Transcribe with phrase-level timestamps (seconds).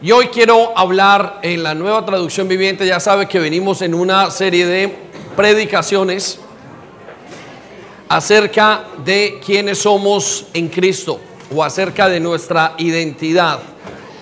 [0.00, 4.30] Y hoy quiero hablar en la nueva traducción viviente, ya sabe que venimos en una
[4.30, 4.96] serie de
[5.34, 6.38] predicaciones
[8.08, 11.18] acerca de quiénes somos en Cristo
[11.52, 13.58] o acerca de nuestra identidad.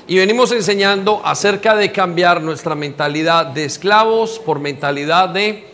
[0.07, 5.67] Y venimos enseñando acerca de cambiar nuestra mentalidad de esclavos por mentalidad de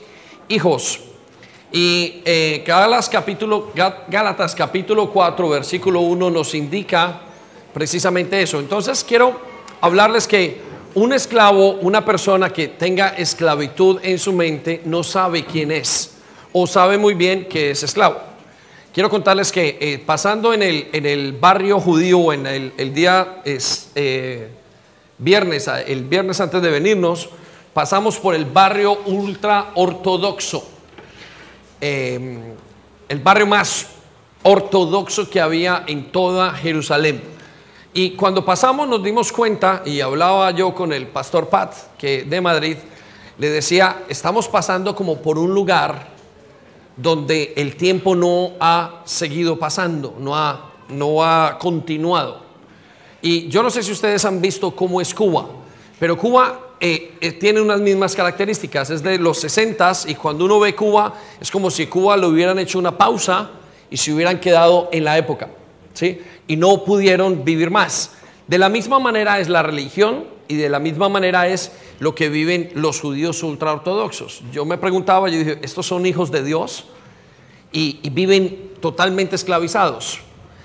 [0.48, 0.98] hijos.
[1.70, 2.64] Y eh,
[3.08, 3.70] capítulo,
[4.08, 7.20] Gálatas capítulo 4, versículo 1 nos indica
[7.72, 8.58] precisamente eso.
[8.58, 9.51] Entonces quiero
[9.82, 10.60] hablarles que
[10.94, 16.14] un esclavo, una persona que tenga esclavitud en su mente, no sabe quién es
[16.52, 18.20] o sabe muy bien que es esclavo.
[18.94, 23.90] Quiero contarles que eh, pasando en el, en el, barrio judío, en el, día es,
[23.94, 24.50] eh,
[25.18, 27.30] viernes, el viernes antes de venirnos,
[27.72, 30.68] pasamos por el barrio ultra ortodoxo,
[31.80, 32.38] em,
[33.08, 33.86] el barrio más
[34.42, 37.31] ortodoxo que había en toda Jerusalén.
[37.94, 42.40] Y cuando pasamos nos dimos cuenta, y hablaba yo con el pastor Pat, que de
[42.40, 42.76] Madrid,
[43.36, 46.08] le decía, estamos pasando como por un lugar
[46.96, 52.42] donde el tiempo no ha seguido pasando, no ha, no ha continuado.
[53.20, 55.46] Y yo no sé si ustedes han visto cómo es Cuba,
[55.98, 60.58] pero Cuba eh, eh, tiene unas mismas características, es de los 60 y cuando uno
[60.58, 63.50] ve Cuba es como si Cuba le hubieran hecho una pausa
[63.90, 65.48] y se hubieran quedado en la época.
[65.94, 66.20] ¿Sí?
[66.46, 68.12] y no pudieron vivir más.
[68.46, 72.28] De la misma manera es la religión y de la misma manera es lo que
[72.28, 74.42] viven los judíos ultraortodoxos.
[74.52, 76.86] Yo me preguntaba, yo dije, ¿estos son hijos de Dios?
[77.72, 80.20] Y, viven totalmente esclavizados.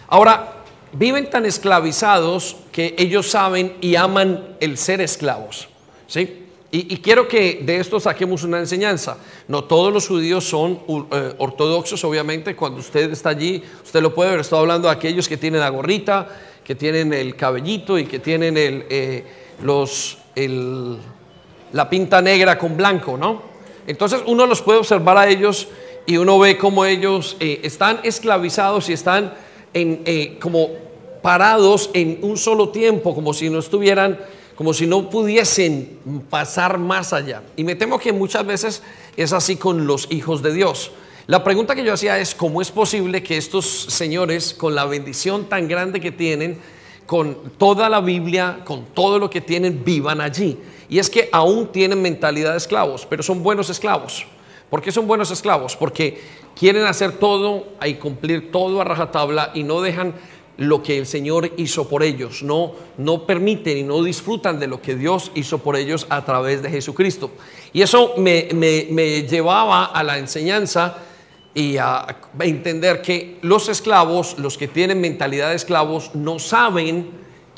[0.08, 5.70] Ahora, viven tan esclavizados que ellos saben y aman el ser esclavos.
[6.08, 6.47] ¿sí?
[6.70, 9.18] Y, quiero que de esto saquemos una enseñanza.
[9.48, 12.58] No todos los judíos son eh, ortodoxos, obviamente.
[12.58, 14.40] Cuando usted está allí, usted lo puede ver.
[14.42, 16.28] Estoy hablando de aquellos que tienen la gorrita,
[16.66, 19.24] que tienen el cabellito y que tienen el, eh,
[19.64, 20.18] los,
[21.72, 23.44] la pinta negra con blanco, ¿no?
[23.88, 25.70] Entonces uno los puede observar a ellos
[26.06, 29.34] y uno ve cómo ellos eh, están esclavizados y están
[29.74, 30.72] en, como
[31.22, 34.20] parados en un solo tiempo, como si no estuvieran
[34.58, 36.00] como si no pudiesen
[36.32, 37.44] pasar más allá.
[37.56, 38.82] Y me temo que muchas veces
[39.16, 40.92] es así con los hijos de Dios.
[41.28, 45.48] La pregunta que yo hacía es, ¿cómo es posible que estos señores, con la bendición
[45.48, 46.58] tan grande que tienen,
[47.06, 50.58] con toda la Biblia, con todo lo que tienen, vivan allí?
[50.90, 54.26] Y es que aún tienen mentalidad de esclavos, pero son buenos esclavos.
[54.72, 55.76] ¿Por qué son buenos esclavos?
[55.76, 56.20] Porque
[56.56, 60.16] quieren hacer todo y cumplir todo a rajatabla y no dejan
[60.58, 64.82] lo que el Señor hizo por ellos, no, no permiten y no disfrutan de lo
[64.82, 67.32] que Dios hizo por ellos a través de Jesucristo.
[67.74, 70.98] Y eso me, me, llevaba a la enseñanza
[71.54, 72.08] y a
[72.40, 77.10] entender que los esclavos, los que tienen mentalidad de esclavos, no saben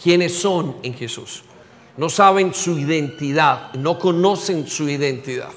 [0.02, 1.44] quiénes son en Jesús,
[1.96, 5.52] no saben su identidad, no conocen su identidad.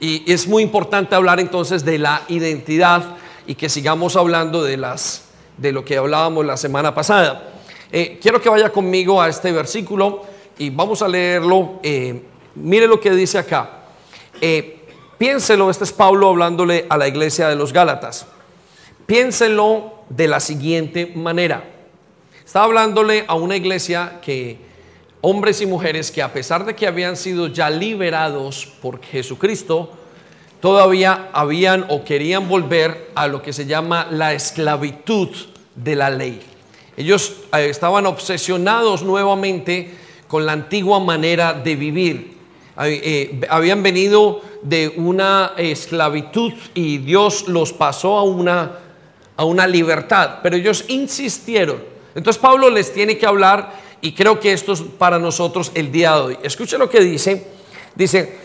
[0.00, 5.24] Y es muy importante hablar entonces de la identidad y que sigamos hablando de las
[5.56, 7.50] de lo que hablábamos la semana pasada.
[7.90, 10.22] Eh, quiero que vaya conmigo a este versículo
[10.58, 11.80] y vamos a leerlo.
[11.82, 12.22] Eh,
[12.56, 13.84] mire lo que dice acá.
[14.40, 14.84] Eh,
[15.18, 18.26] piénselo, este es Pablo hablándole a la iglesia de los Gálatas.
[19.06, 21.64] Piénselo de la siguiente manera.
[22.44, 24.58] Está hablándole a una iglesia que
[25.20, 29.90] hombres y mujeres que a pesar de que habían sido ya liberados por Jesucristo,
[30.64, 35.28] todavía habían o querían volver a lo que se llama la esclavitud
[35.74, 36.40] de la ley.
[36.96, 39.92] Ellos eh, estaban obsesionados nuevamente
[40.26, 42.38] con la antigua manera de vivir.
[42.82, 48.78] Eh, habían venido de una esclavitud y Dios los pasó a una,
[49.36, 51.76] a una libertad, pero ellos insistieron.
[52.14, 53.70] Entonces Pablo les tiene que hablar
[54.00, 56.38] y creo que esto es para nosotros el día de hoy.
[56.42, 57.48] Escuche lo que dice.
[57.94, 58.44] Dice,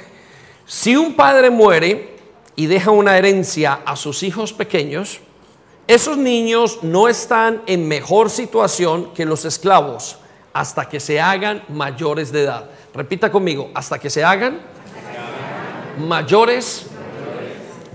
[0.70, 2.16] si un padre muere
[2.56, 5.20] y deja una herencia a sus hijos pequeños,
[5.88, 10.20] esos niños no están en mejor situación que los esclavos
[10.54, 12.70] hasta que se hagan mayores de edad.
[12.94, 14.60] Repita conmigo, hasta que se hagan
[16.08, 16.86] mayores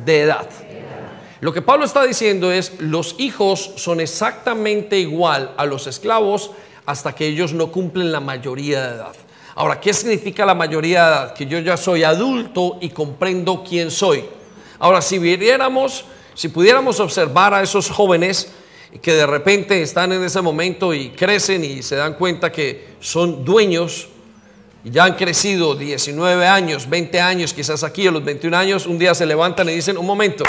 [0.05, 0.49] de edad.
[1.41, 6.51] Lo que Pablo está diciendo es, los hijos son exactamente igual a los esclavos
[6.87, 9.15] hasta que ellos no cumplen la mayoría de edad.
[9.57, 11.33] Ahora, ¿qué significa la mayoría?
[11.37, 14.25] Que yo ya soy adulto y comprendo quién soy.
[14.81, 16.05] Ahora, si viéramos,
[16.35, 18.53] si pudiéramos observar a esos jóvenes
[19.01, 23.45] que de repente están en ese momento y crecen y se dan cuenta que son
[23.45, 24.09] dueños,
[24.83, 29.15] ya han crecido 19 años, 20 años, quizás aquí a los 21 años, un día
[29.15, 30.45] se levantan y dicen, un momento,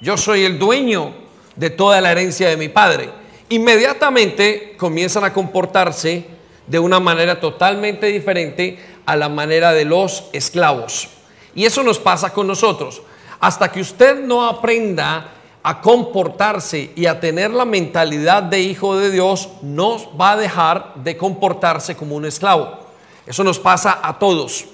[0.00, 1.14] yo soy el dueño
[1.54, 3.08] de toda la herencia de mi padre.
[3.50, 6.26] Inmediatamente comienzan a comportarse
[6.72, 11.06] de una manera totalmente diferente a la manera de los esclavos.
[11.54, 13.02] Y eso nos pasa con nosotros.
[13.40, 15.32] Hasta que usted no aprenda
[15.62, 20.94] a comportarse y a tener la mentalidad de hijo de Dios, no va a dejar
[20.94, 22.78] de comportarse como un esclavo.
[23.26, 24.64] Eso nos pasa a todos.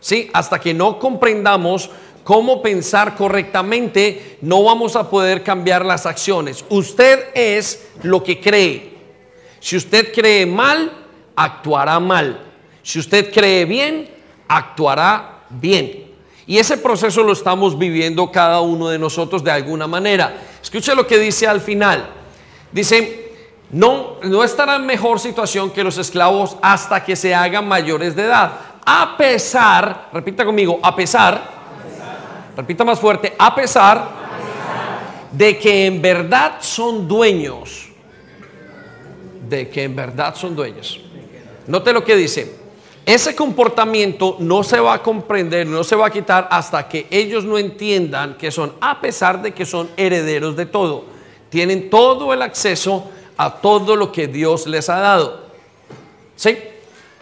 [0.00, 0.30] ¿Sí?
[0.32, 1.88] Hasta que no comprendamos
[2.24, 6.64] cómo pensar correctamente, no vamos a poder cambiar las acciones.
[6.68, 8.92] Usted es lo que cree.
[9.60, 11.03] Si usted cree mal,
[11.36, 12.40] actuará mal.
[12.82, 14.10] Si usted cree bien,
[14.48, 16.04] actuará bien.
[16.46, 20.36] Y ese proceso lo estamos viviendo cada uno de nosotros de alguna manera.
[20.62, 22.06] Escuche lo que dice al final.
[22.70, 23.32] Dice,
[23.70, 28.24] no, no estará en mejor situación que los esclavos hasta que se hagan mayores de
[28.24, 28.52] edad.
[28.84, 31.50] A pesar, repita conmigo, a pesar,
[32.54, 34.24] repita más fuerte, a pesar
[35.32, 37.88] de que en verdad son dueños,
[39.48, 41.00] de que en verdad son dueños.
[41.66, 42.64] Note lo que dice.
[43.06, 47.44] Ese comportamiento no se va a comprender, no se va a quitar hasta que ellos
[47.44, 51.04] no entiendan que son, a pesar de que son herederos de todo,
[51.50, 55.44] tienen todo el acceso a todo lo que Dios les ha dado.
[56.34, 56.56] ¿Sí?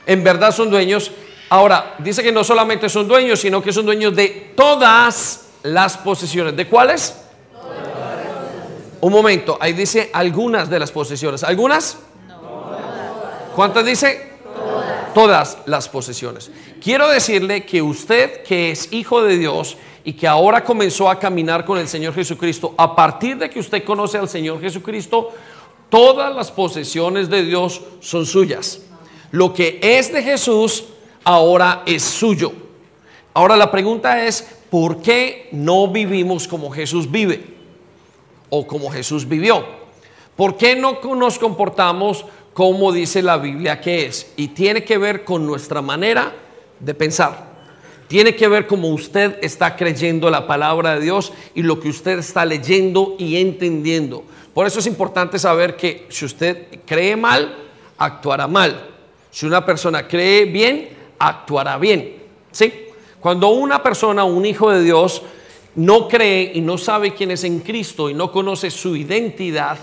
[0.07, 1.11] En verdad son dueños.
[1.49, 6.57] Ahora, dice que no solamente son dueños, sino que son dueños de todas las posesiones.
[6.57, 7.17] ¿De cuáles?
[9.01, 11.43] Un momento, ahí dice algunas de las posesiones.
[11.43, 11.99] ¿Algunas?
[13.57, 14.32] ¿Cuántas dice?
[15.15, 16.51] Todas las posesiones.
[16.83, 21.65] Quiero decirle que usted que es hijo de Dios y que ahora comenzó a caminar
[21.65, 25.31] con el Señor Jesucristo, a partir de que usted conoce al Señor Jesucristo,
[25.89, 28.81] todas las posesiones de Dios son suyas.
[29.31, 30.85] Lo que es de Jesús
[31.25, 32.53] ahora es suyo.
[33.35, 37.45] Ahora la pregunta es, ¿por qué no vivimos como Jesús vive?
[38.51, 39.65] O como Jesús vivió.
[40.37, 42.25] ¿Por qué no nos comportamos
[42.55, 44.33] como dice la Biblia que es.
[44.37, 46.33] Y tiene que ver con nuestra manera
[46.79, 47.53] de pensar.
[48.09, 52.19] Tiene que ver cómo usted está creyendo la palabra de Dios y lo que usted
[52.19, 54.25] está leyendo y entendiendo.
[54.53, 57.57] Por eso es importante saber que si usted cree mal,
[57.97, 58.91] actuará mal.
[59.31, 62.17] Si una persona cree bien, actuará bien.
[62.51, 62.71] ¿Sí?
[63.19, 65.23] Cuando una persona, un hijo de Dios,
[65.77, 69.79] no cree y no sabe quién es en Cristo y no conoce su identidad,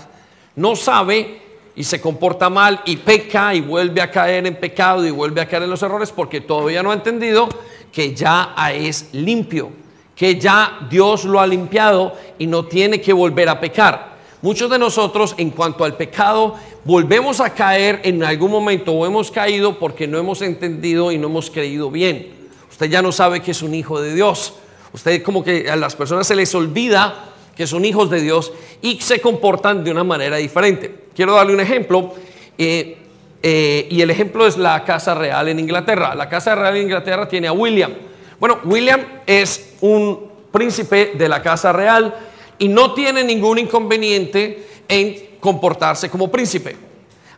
[0.54, 5.10] no sabe y se comporta mal y peca y vuelve a caer en pecado y
[5.10, 7.48] vuelve a caer en los errores porque todavía no ha entendido
[7.92, 9.70] que ya es limpio,
[10.14, 14.10] que ya Dios lo ha limpiado y no tiene que volver a pecar.
[14.42, 19.30] Muchos de nosotros en cuanto al pecado volvemos a caer en algún momento o hemos
[19.30, 22.32] caído porque no hemos entendido y no hemos creído bien.
[22.70, 24.54] Usted ya no sabe que es un hijo de Dios.
[24.92, 27.29] Usted como que a las personas se les olvida
[27.60, 30.94] que son hijos de Dios y se comportan de una manera diferente.
[31.14, 32.14] Quiero darle un ejemplo.
[32.56, 32.96] Eh,
[33.42, 36.14] eh, y el ejemplo es la Casa Real en Inglaterra.
[36.14, 37.92] La Casa Real en Inglaterra tiene a William.
[38.38, 42.14] Bueno, William es un príncipe de la Casa Real
[42.58, 46.74] y no tiene ningún inconveniente en comportarse como príncipe.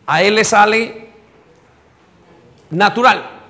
[0.07, 1.09] A él le sale
[2.71, 3.42] natural.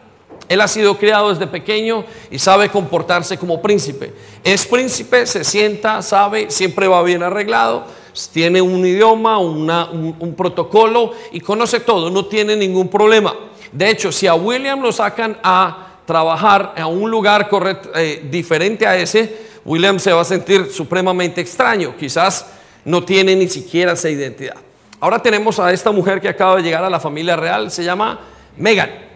[0.48, 4.12] Él ha sido criado desde pequeño y sabe comportarse como príncipe.
[4.44, 7.86] Es príncipe, se sienta, sabe, siempre va bien arreglado
[8.32, 13.34] tiene un idioma, un, protocolo y conoce todo, no tiene ningún problema.
[13.70, 17.48] De hecho, si a William lo sacan a trabajar a un lugar
[17.94, 22.46] eh, diferente a ese, William se va a sentir supremamente extraño, quizás
[22.84, 24.56] no tiene ni siquiera esa identidad.
[25.00, 28.20] Ahora tenemos a esta mujer que acaba de llegar a la familia real, se llama
[28.56, 29.11] Megan.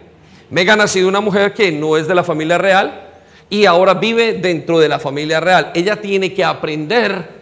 [0.49, 3.07] Megan ha sido una mujer que no es de la familia real
[3.49, 5.71] y ahora vive dentro de la familia real.
[5.75, 7.37] Ella tiene que aprender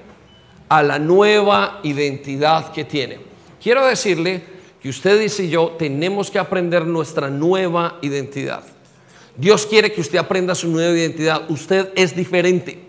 [0.69, 3.19] a la nueva identidad que tiene.
[3.61, 4.43] Quiero decirle
[4.81, 8.63] que ustedes y yo tenemos que aprender nuestra nueva identidad.
[9.35, 11.49] Dios quiere que usted aprenda su nueva identidad.
[11.49, 12.79] Usted es diferente.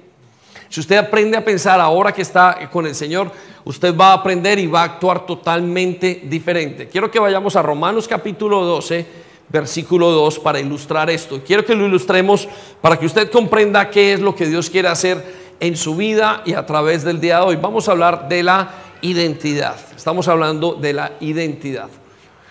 [0.68, 3.30] Si usted aprende a pensar ahora que está con el Señor,
[3.64, 6.88] usted va a aprender y va a actuar totalmente diferente.
[6.88, 9.06] Quiero que vayamos a Romanos capítulo 12,
[9.48, 11.42] versículo 2 para ilustrar esto.
[11.44, 12.48] Quiero que lo ilustremos
[12.80, 16.54] para que usted comprenda qué es lo que Dios quiere hacer en su vida y
[16.54, 17.56] a través del día de hoy.
[17.56, 19.76] Vamos a hablar de la identidad.
[19.94, 21.88] Estamos hablando de la identidad.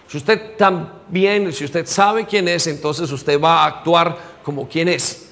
[0.08, 4.88] Si usted también, si usted sabe quién es, entonces usted va a actuar como quien
[4.88, 5.30] es.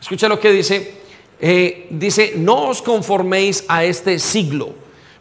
[0.00, 1.02] Escucha lo que dice.
[1.40, 4.74] Eh, dice, no os conforméis a este siglo.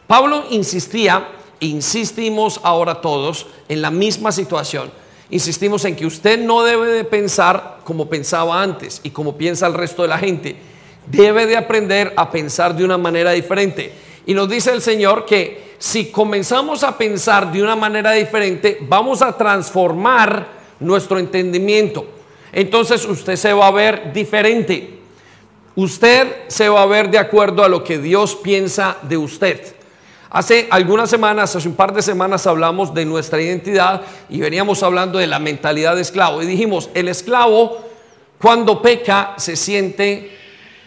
[0.08, 1.28] Pablo insistía,
[1.60, 4.92] insistimos ahora todos en la misma situación.
[5.34, 9.74] Insistimos en que usted no debe de pensar como pensaba antes y como piensa el
[9.74, 10.56] resto de la gente
[11.08, 13.92] debe de aprender a pensar de una manera diferente.
[14.28, 19.24] Y nos dice el Señor que si comenzamos a pensar de una manera diferente, vamos
[19.24, 20.50] a transformar
[20.80, 22.06] nuestro entendimiento.
[22.52, 25.00] Entonces usted se va a ver diferente.
[25.76, 29.76] Usted se va a ver de acuerdo a lo que Dios piensa de usted.
[30.34, 35.20] Hace algunas semanas, hace un par de semanas hablamos de nuestra identidad y veníamos hablando
[35.20, 36.42] de la mentalidad de esclavo.
[36.42, 37.78] Y dijimos, el esclavo
[38.42, 40.36] cuando peca se siente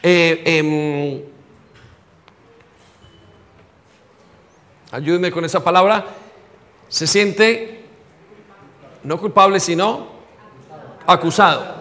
[0.03, 1.23] eh, em,
[4.91, 6.05] ayúdenme con esa palabra,
[6.89, 7.85] se siente
[9.05, 10.09] no culpable, sino
[11.07, 11.77] acusado.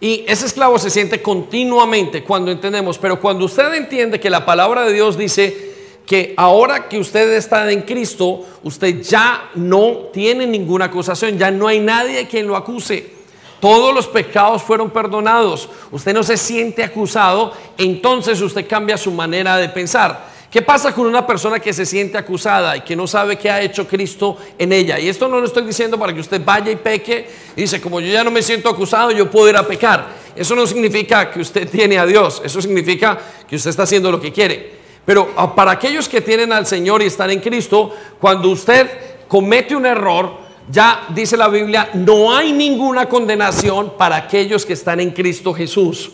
[0.00, 4.84] Y ese esclavo se siente continuamente cuando entendemos, pero cuando usted entiende que la palabra
[4.84, 5.73] de Dios dice
[6.06, 11.66] que ahora que usted está en Cristo, usted ya no tiene ninguna acusación, ya no
[11.66, 13.14] hay nadie quien lo acuse.
[13.60, 15.70] Todos los pecados fueron perdonados.
[15.90, 20.34] Usted no se siente acusado, entonces usted cambia su manera de pensar.
[20.50, 23.60] ¿Qué pasa con una persona que se siente acusada y que no sabe qué ha
[23.62, 25.00] hecho Cristo en ella?
[25.00, 27.98] Y esto no lo estoy diciendo para que usted vaya y peque y dice, como
[27.98, 30.08] yo ya no me siento acusado, yo puedo ir a pecar.
[30.36, 33.18] Eso no significa que usted tiene a Dios, eso significa
[33.48, 34.83] que usted está haciendo lo que quiere.
[35.04, 38.88] Pero ah, para aquellos que tienen al Señor y están en Cristo, cuando usted
[39.28, 45.00] comete un error, ya dice la Biblia, no hay ninguna condenación para aquellos que están
[45.00, 46.10] en Cristo Jesús.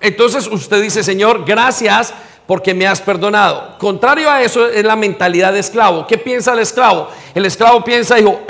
[0.00, 2.14] Entonces usted dice, Señor, gracias
[2.46, 3.76] porque me has perdonado.
[3.78, 6.06] Contrario a eso es la mentalidad de esclavo.
[6.06, 7.08] ¿Qué piensa el esclavo?
[7.34, 8.40] El esclavo piensa, dijo,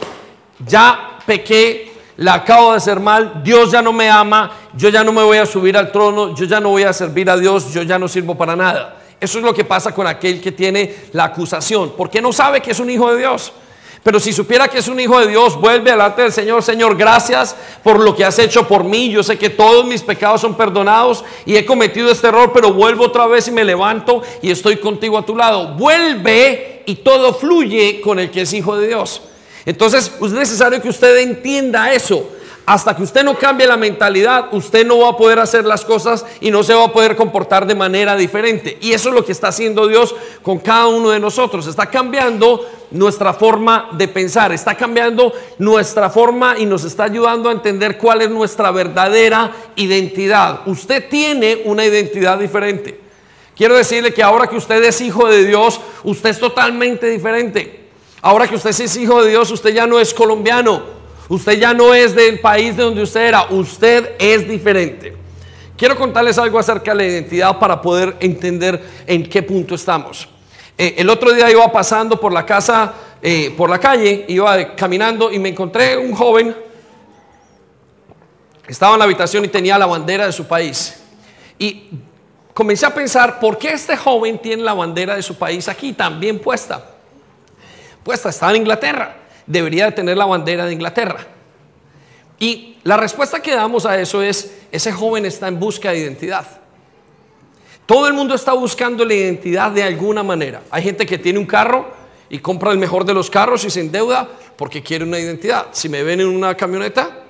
[0.67, 5.13] ya pequé, la acabo de hacer mal, Dios ya no me ama, yo ya no
[5.13, 7.83] me voy a subir al trono, yo ya no voy a servir a Dios, yo
[7.83, 9.00] ya no sirvo para nada.
[9.21, 12.71] Eso es lo que pasa con aquel que tiene la acusación, porque no sabe que
[12.71, 13.53] es un hijo de Dios.
[14.03, 17.55] Pero si supiera que es un hijo de Dios, vuelve delante del Señor, Señor, gracias
[17.83, 19.11] por lo que has hecho por mí.
[19.11, 23.05] Yo sé que todos mis pecados son perdonados y he cometido este error, pero vuelvo
[23.05, 25.75] otra vez y me levanto y estoy contigo a tu lado.
[25.75, 29.21] Vuelve y todo fluye con el que es hijo de Dios.
[29.67, 32.27] Entonces es necesario que usted entienda eso.
[32.71, 36.25] Hasta que usted no cambie la mentalidad, usted no va a poder hacer las cosas
[36.41, 38.79] y no se va a poder comportar de manera diferente.
[38.81, 41.67] Y eso es lo que está haciendo Dios con cada uno de nosotros.
[41.67, 47.53] Está cambiando nuestra forma de pensar, está cambiando nuestra forma y nos está ayudando a
[47.53, 50.61] entender cuál es nuestra verdadera identidad.
[50.67, 53.01] Usted tiene una identidad diferente.
[53.57, 57.89] Quiero decirle que ahora que usted es hijo de Dios, usted es totalmente diferente.
[58.23, 61.00] Ahora que usted es hijo de Dios, usted ya no es colombiano.
[61.31, 65.15] Usted ya no es del país de donde usted era, usted es diferente.
[65.77, 70.29] Quiero contarles algo acerca de la identidad para poder entender en qué punto estamos.
[70.77, 75.31] Eh, el otro día iba pasando por la casa, eh, por la calle, iba caminando
[75.31, 76.53] y me encontré un joven.
[78.67, 81.01] Estaba en la habitación y tenía la bandera de su país.
[81.61, 81.91] Y
[82.53, 86.41] comencé a pensar, ¿por qué este joven tiene la bandera de su país aquí también
[86.41, 86.85] puesta?
[88.03, 89.20] Puesta, está en Inglaterra
[89.51, 91.27] debería de tener la bandera de Inglaterra.
[92.39, 96.47] Y la respuesta que damos a eso es, ese joven está en busca de identidad.
[97.85, 100.63] Todo el mundo está buscando la identidad de alguna manera.
[100.71, 101.93] Hay gente que tiene un carro
[102.29, 105.67] y compra el mejor de los carros y se endeuda porque quiere una identidad.
[105.73, 107.25] Si me ven en una camioneta,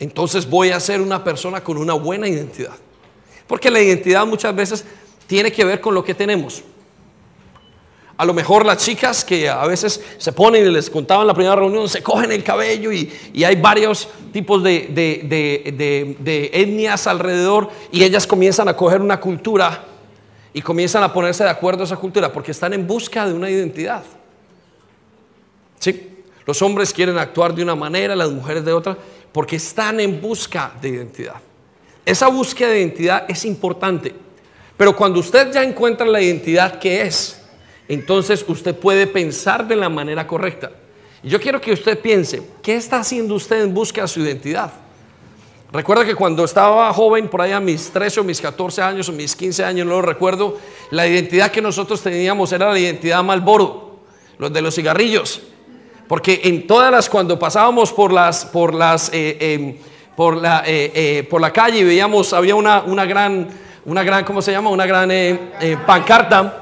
[0.00, 2.74] entonces voy a ser una persona con una buena identidad.
[3.46, 4.84] Porque la identidad muchas veces
[5.28, 6.64] tiene que ver con lo que tenemos.
[8.16, 11.34] A lo mejor las chicas que a veces se ponen y les contaban en la
[11.34, 13.10] primera reunión, se cogen el cabello y,
[13.44, 19.84] hay varios tipos de, de, etnias alrededor y ellas comienzan a coger una cultura
[20.52, 23.50] y comienzan a ponerse de acuerdo a esa cultura porque están en busca de una
[23.50, 24.04] identidad.
[25.78, 26.10] ¿Sí?
[26.46, 28.96] Los hombres quieren actuar de una manera, las mujeres de otra,
[29.32, 31.36] porque están en busca de identidad.
[32.04, 34.14] Esa búsqueda de identidad es importante,
[34.76, 37.41] pero cuando usted ya encuentra la identidad que es,
[37.88, 40.70] entonces usted puede pensar de la manera correcta.
[41.22, 44.72] Yo quiero que usted piense, ¿qué está haciendo usted en busca de su identidad?
[45.72, 49.12] Recuerda que cuando estaba joven, por allá a mis 13 o mis 14 años o
[49.12, 50.58] mis 15 años, no lo recuerdo,
[50.90, 54.00] la identidad que nosotros teníamos era la identidad Malboro,
[54.36, 55.40] los de los cigarrillos.
[56.08, 59.76] Porque en todas las, cuando pasábamos por las, por las, eh, em,
[60.14, 63.48] por la, eh, eh, por la calle y veíamos, había una, una gran,
[63.86, 64.68] una gran, ¿cómo se llama?
[64.68, 65.10] Una gran
[65.86, 66.61] pancarta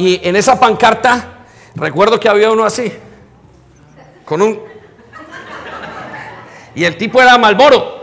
[0.00, 2.90] y en esa pancarta, recuerdo que había uno así,
[4.24, 4.58] con un...
[6.74, 8.00] Y el tipo era Malboro.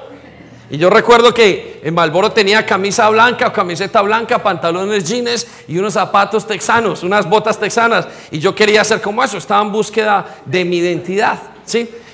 [0.70, 5.80] Y yo recuerdo que en Malboro tenía camisa blanca o camiseta blanca, pantalones jeans y
[5.80, 8.08] unos zapatos texanos, unas botas texanas.
[8.30, 11.40] Y yo quería ser como eso, estaba en búsqueda de mi identidad,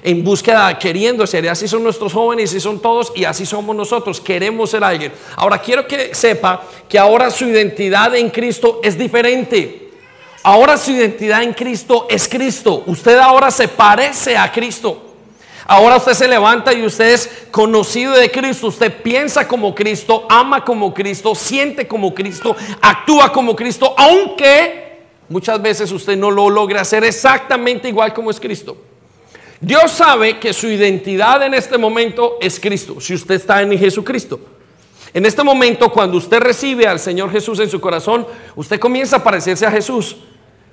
[0.04, 1.46] En búsqueda, queriendo ser.
[1.46, 4.20] Y así son nuestros jóvenes y son todos y así somos nosotros.
[4.20, 5.12] Queremos ser alguien.
[5.36, 9.90] Ahora quiero que sepa que ahora su identidad en Cristo es diferente.
[10.44, 12.84] Ahora su identidad en Cristo es Cristo.
[12.86, 15.14] Usted ahora se parece a Cristo.
[15.66, 18.68] Ahora usted se levanta y usted es conocido de Cristo.
[18.68, 25.62] Usted piensa como Cristo, ama como Cristo, siente como Cristo, actúa como Cristo, aunque muchas
[25.62, 28.76] veces usted no lo logre hacer exactamente igual como es Cristo.
[29.64, 34.38] Dios sabe que su identidad en este momento es Cristo, si usted está en Jesucristo.
[35.14, 38.28] En este momento, cuando usted recibe al Señor Jesús en su corazón,
[38.58, 40.18] usted comienza a parecerse a Jesús.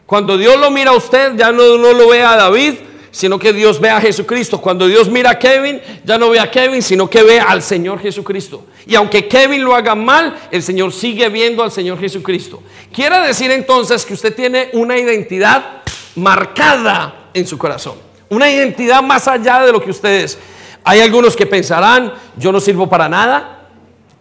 [0.06, 2.74] Cuando Dios lo mira a usted, ya no, no lo ve a David,
[3.12, 4.60] sino que Dios ve a Jesucristo.
[4.60, 8.00] Cuando Dios mira a Kevin, ya no ve a Kevin, sino que ve al Señor
[8.00, 8.64] Jesucristo.
[8.88, 12.60] Y aunque Kevin lo haga mal, el Señor sigue viendo al Señor Jesucristo.
[12.92, 15.82] Quiere decir entonces que usted tiene una identidad
[16.16, 18.09] marcada en su corazón.
[18.30, 20.38] Una identidad más allá de lo que usted es.
[20.82, 23.68] Hay algunos que pensarán, yo no sirvo para nada.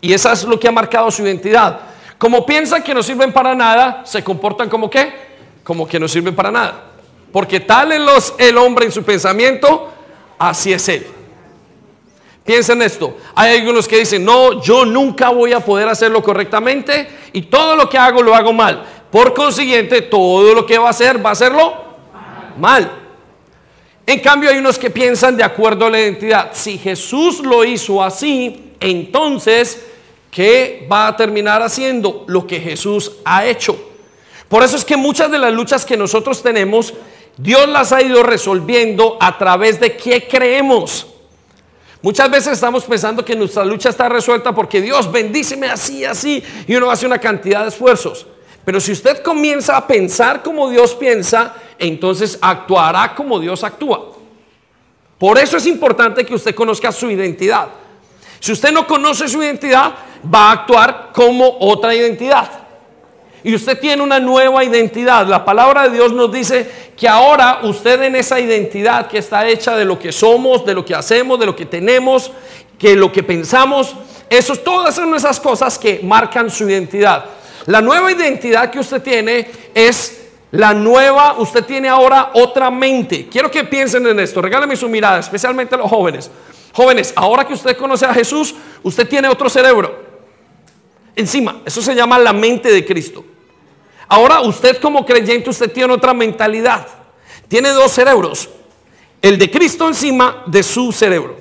[0.02, 1.80] Y eso es lo que ha marcado su identidad.
[2.18, 5.30] Como piensan que no sirven para nada, se comportan como qué?
[5.70, 6.84] como que no sirven para nada.
[7.32, 9.92] Porque tal es el hombre en su pensamiento,
[10.40, 11.06] así es él.
[12.44, 13.16] Piensen esto.
[13.36, 17.88] Hay algunos que dicen, no, yo nunca voy a poder hacerlo correctamente y todo lo
[17.88, 18.84] que hago lo hago mal.
[19.12, 21.72] Por consiguiente, todo lo que va a hacer, va a hacerlo
[22.58, 22.92] mal.
[24.10, 26.50] En cambio, hay unos que piensan de acuerdo a la identidad.
[26.54, 29.86] Si Jesús lo hizo así, entonces,
[30.32, 32.24] ¿qué va a terminar haciendo?
[32.26, 33.80] Lo que Jesús ha hecho.
[34.48, 36.92] Por eso es que muchas de las luchas que nosotros tenemos,
[37.38, 41.06] Dios las ha ido resolviendo a través de qué creemos.
[42.02, 46.74] Muchas veces estamos pensando que nuestra lucha está resuelta porque Dios bendíceme así, así, y
[46.74, 48.26] uno hace una cantidad de esfuerzos.
[48.66, 54.14] Pero si usted comienza a pensar como Dios piensa, entonces actuará como Dios actúa.
[55.18, 57.68] Por eso es importante que usted conozca su identidad.
[58.40, 59.94] Si usted no conoce su identidad,
[60.34, 62.50] va a actuar como otra identidad.
[63.44, 65.26] Y usted tiene una nueva identidad.
[65.28, 69.76] La palabra de Dios nos dice que ahora usted en esa identidad que está hecha
[69.76, 72.32] de lo que somos, de lo que hacemos, de lo que tenemos,
[72.78, 73.96] que lo que pensamos,
[74.30, 77.26] eso, todas son esas cosas que marcan su identidad.
[77.66, 83.28] La nueva identidad que usted tiene es la nueva, usted tiene ahora otra mente.
[83.28, 86.32] Quiero que piensen en esto, regálame su mirada, especialmente a los jóvenes.
[86.74, 90.10] Jóvenes, ahora que usted conoce a Jesús, usted tiene otro cerebro
[91.20, 91.62] encima.
[91.66, 93.26] Eso se llama la mente de Cristo.
[94.08, 96.88] Ahora usted como creyente, usted tiene otra mentalidad.
[97.48, 98.50] Tiene dos cerebros.
[99.22, 101.39] El de Cristo encima de su cerebro.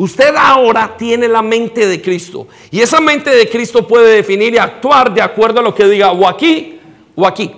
[0.00, 2.48] Usted ahora tiene la mente de Cristo.
[2.70, 6.10] Y esa mente de Cristo puede definir y actuar de acuerdo a lo que diga
[6.12, 6.80] o aquí
[7.14, 7.54] o aquí.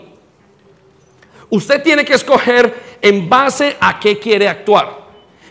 [1.50, 5.02] Usted tiene que escoger en base a qué quiere actuar.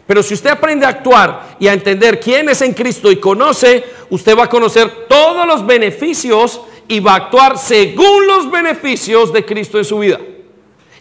[0.06, 3.86] Pero si usted aprende a actuar y a entender quién es en Cristo y conoce,
[4.10, 9.46] usted va a conocer todos los beneficios y va a actuar según los beneficios de
[9.46, 10.20] Cristo en su vida.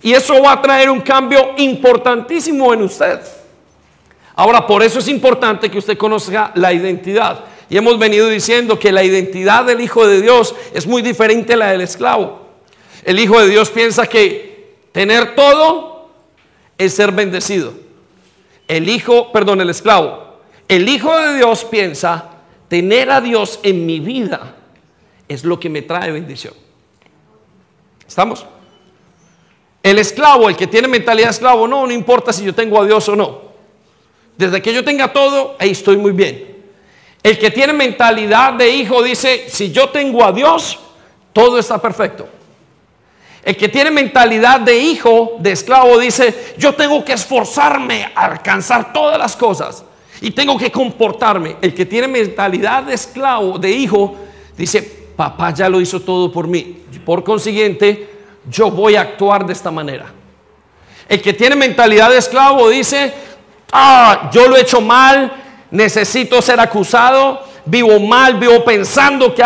[0.02, 3.40] Y eso va a traer un cambio importantísimo en usted.
[4.40, 7.44] Ahora, por eso es importante que usted conozca la identidad.
[7.68, 11.56] Y hemos venido diciendo que la identidad del Hijo de Dios es muy diferente a
[11.58, 12.40] la del esclavo.
[13.04, 16.08] El Hijo de Dios piensa que tener todo
[16.78, 17.74] es ser bendecido.
[18.66, 20.40] El hijo, perdón, el esclavo.
[20.68, 22.30] El hijo de Dios piensa,
[22.68, 24.54] tener a Dios en mi vida
[25.28, 26.54] es lo que me trae bendición.
[28.08, 28.46] ¿Estamos?
[29.82, 32.86] El esclavo, el que tiene mentalidad de esclavo, no, no importa si yo tengo a
[32.86, 33.49] Dios o no.
[34.40, 36.56] Desde que yo tenga todo, ahí estoy muy bien.
[37.22, 40.78] El que tiene mentalidad de hijo dice, si yo tengo a Dios,
[41.34, 42.26] todo está perfecto.
[43.42, 48.94] El que tiene mentalidad de hijo, de esclavo, dice, yo tengo que esforzarme a alcanzar
[48.94, 49.84] todas las cosas
[50.22, 51.56] y tengo que comportarme.
[51.60, 54.16] El que tiene mentalidad de esclavo, de hijo,
[54.56, 54.80] dice,
[55.16, 56.84] papá ya lo hizo todo por mí.
[57.04, 58.08] Por consiguiente,
[58.48, 60.14] yo voy a actuar de esta manera.
[61.06, 63.12] El que tiene mentalidad de esclavo dice,
[63.72, 65.32] ah, yo lo he hecho mal,
[65.70, 69.42] necesito ser acusado, vivo mal, vivo pensando que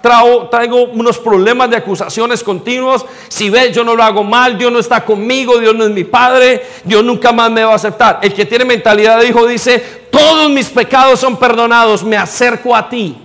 [0.00, 3.04] traigo unos problemas de acusaciones continuos.
[3.28, 6.04] Si ves, yo no lo hago mal, Dios no está conmigo, Dios no es mi
[6.04, 8.20] padre, Dios nunca más me va a aceptar.
[8.22, 9.78] El que tiene mentalidad de hijo dice,
[10.10, 13.16] todos mis pecados son perdonados, me acerco a ti.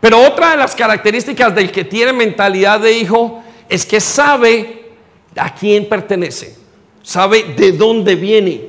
[0.00, 4.92] Pero otra de las características del que tiene mentalidad de hijo es que sabe
[5.36, 6.56] a quién pertenece,
[7.08, 8.68] sabe de dónde viene.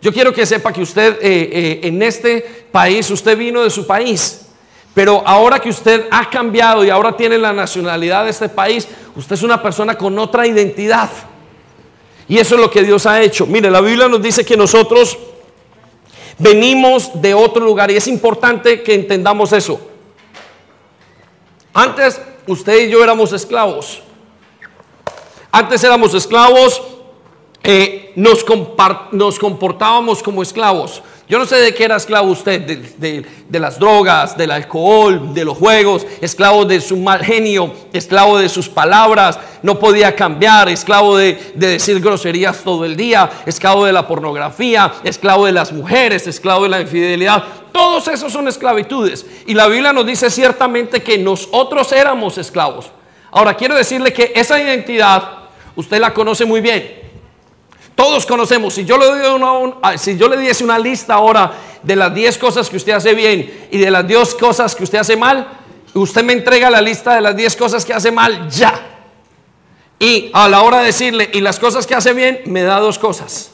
[0.00, 3.84] Yo quiero que sepa que usted eh, eh, en este país, usted vino de su
[3.84, 4.46] país,
[4.94, 8.86] pero ahora que usted ha cambiado y ahora tiene la nacionalidad de este país,
[9.16, 11.10] usted es una persona con otra identidad.
[12.28, 13.44] Y eso es lo que Dios ha hecho.
[13.44, 15.18] Mire, la Biblia nos dice que nosotros
[16.38, 19.80] venimos de otro lugar y es importante que entendamos eso.
[21.74, 24.00] Antes usted y yo éramos esclavos.
[25.50, 26.95] Antes éramos esclavos,
[27.68, 31.02] eh, nos, comportábamos como esclavos.
[31.28, 33.26] Yo no sé de qué era esclavo usted, de,
[33.58, 38.68] las drogas, del alcohol, de los juegos, esclavo de su mal genio, esclavo de sus
[38.68, 44.06] palabras, no podía cambiar, esclavo de, de decir groserías todo el día, esclavo de la
[44.06, 47.42] pornografía, esclavo de las mujeres, esclavo de la infidelidad.
[47.72, 49.26] Todos esos son esclavitudes.
[49.46, 52.92] Y la Biblia nos dice ciertamente que nosotros éramos esclavos.
[53.32, 57.05] Ahora quiero decirle que esa identidad usted la conoce muy bien.
[57.96, 59.06] Todos conocemos, si yo, le
[59.82, 61.50] ah, si yo le diese una lista ahora
[61.82, 64.98] de las 10 cosas que usted hace bien y de las 10 cosas que usted
[64.98, 65.48] hace mal,
[65.94, 68.96] usted me entrega la lista de las 10 cosas que hace mal ya.
[69.98, 72.98] Y a la hora de decirle, y las cosas que hace bien, me da dos
[72.98, 73.52] cosas.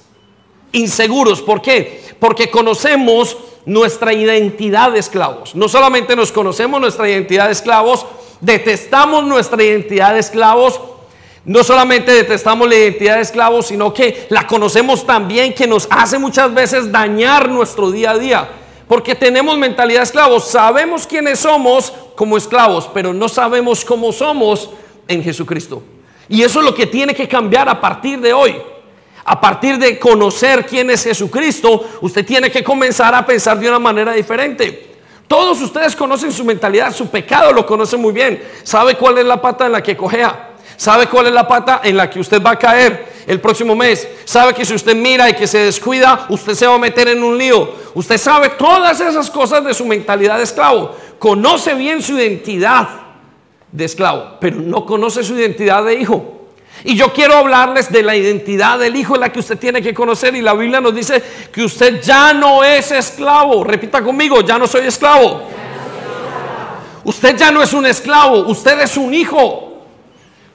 [0.73, 2.03] Inseguros, ¿por qué?
[2.19, 5.55] Porque conocemos nuestra identidad de esclavos.
[5.55, 8.07] No solamente nos conocemos nuestra identidad de esclavos,
[8.41, 10.81] detestamos nuestra identidad de esclavos
[11.45, 16.19] no solamente detestamos la identidad de esclavos, sino que la conocemos también que nos hace
[16.19, 18.49] muchas veces dañar nuestro día a día.
[18.87, 20.49] Porque tenemos mentalidad de esclavos.
[20.49, 24.71] Sabemos quiénes somos como esclavos, pero no sabemos cómo somos
[25.09, 25.83] en Jesucristo.
[26.29, 28.57] Y eso es lo que tiene que cambiar a partir de hoy.
[29.25, 33.79] A partir de conocer quién es Jesucristo, usted tiene que comenzar a pensar de una
[33.79, 34.91] manera diferente.
[35.27, 38.43] Todos ustedes conocen su mentalidad, su pecado lo conocen muy bien.
[38.63, 40.52] ¿Sabe cuál es la pata en la que cojea?
[40.77, 44.07] ¿Sabe cuál es la pata en la que usted va a caer el próximo mes?
[44.25, 47.23] ¿Sabe que si usted mira y que se descuida, usted se va a meter en
[47.23, 47.71] un lío?
[47.95, 50.97] Usted sabe todas esas cosas de su mentalidad de esclavo.
[51.19, 52.89] Conoce bien su identidad
[53.71, 56.39] de esclavo, pero no conoce su identidad de hijo.
[56.85, 60.35] Y yo quiero hablarles de la identidad del hijo, la que usted tiene que conocer.
[60.35, 63.63] Y la Biblia nos dice que usted ya no es esclavo.
[63.63, 65.43] Repita conmigo, ya no soy esclavo.
[67.05, 69.72] Usted ya no es un esclavo, usted es un hijo.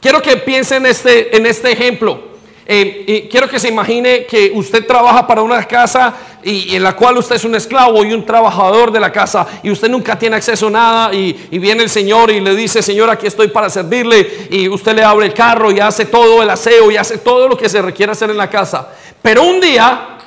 [0.01, 2.37] Quiero que piense en este, en este ejemplo.
[2.69, 6.97] Eh, y quiero que se imagine que usted trabaja para una casa y, en la
[6.97, 10.35] cual usted es un esclavo y un trabajador de la casa y usted nunca tiene
[10.35, 13.69] acceso a nada y, y, viene el Señor y le dice, Señor, aquí estoy para
[13.69, 17.47] servirle y usted le abre el carro y hace todo el aseo y hace todo
[17.47, 18.89] lo que se requiere hacer en la casa.
[19.21, 20.17] Pero un día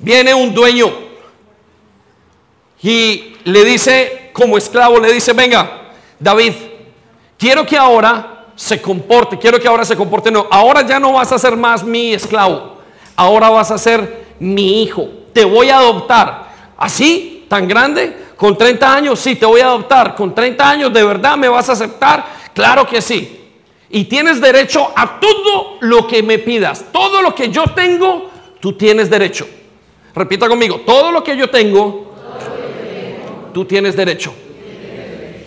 [0.00, 0.92] viene un dueño
[2.82, 6.54] y le dice, como esclavo, le dice, venga, David,
[7.38, 11.30] quiero que ahora se comporte, quiero que ahora se comporte, no, ahora ya no vas
[11.30, 12.78] a ser más mi esclavo,
[13.14, 16.46] ahora vas a ser mi hijo, te voy a adoptar.
[16.78, 21.04] Así, tan grande, con 30 años, sí, te voy a adoptar, con 30 años, ¿de
[21.04, 22.24] verdad me vas a aceptar?
[22.54, 23.42] Claro que sí.
[23.90, 28.72] Y tienes derecho a todo lo que me pidas, todo lo que yo tengo, tú
[28.72, 29.46] tienes derecho.
[30.14, 32.14] Repita conmigo, todo lo que yo tengo,
[33.52, 34.34] tú tienes derecho.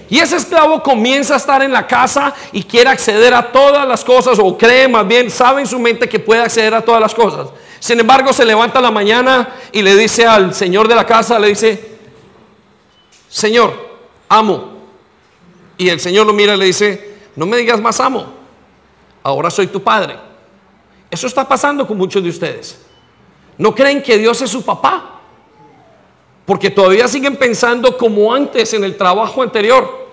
[0.10, 4.04] Y ese esclavo comienza a estar en la casa y quiere acceder a todas las
[4.04, 7.14] cosas, o cree más bien, sabe en su mente que puede acceder a todas las
[7.14, 7.48] cosas.
[7.80, 11.50] Sin embargo, se levanta la mañana y le dice al señor de la casa, le
[11.50, 11.98] dice,
[13.30, 13.74] Señor,
[14.28, 14.80] amo.
[15.78, 18.34] Y el señor lo mira y le dice, no me digas más amo,
[19.24, 20.18] ahora soy tu padre.
[21.10, 22.82] Eso está pasando con muchos de ustedes.
[23.58, 25.19] ¿No creen que Dios es su papá?
[26.50, 30.08] Porque todavía siguen pensando como antes en el trabajo anterior.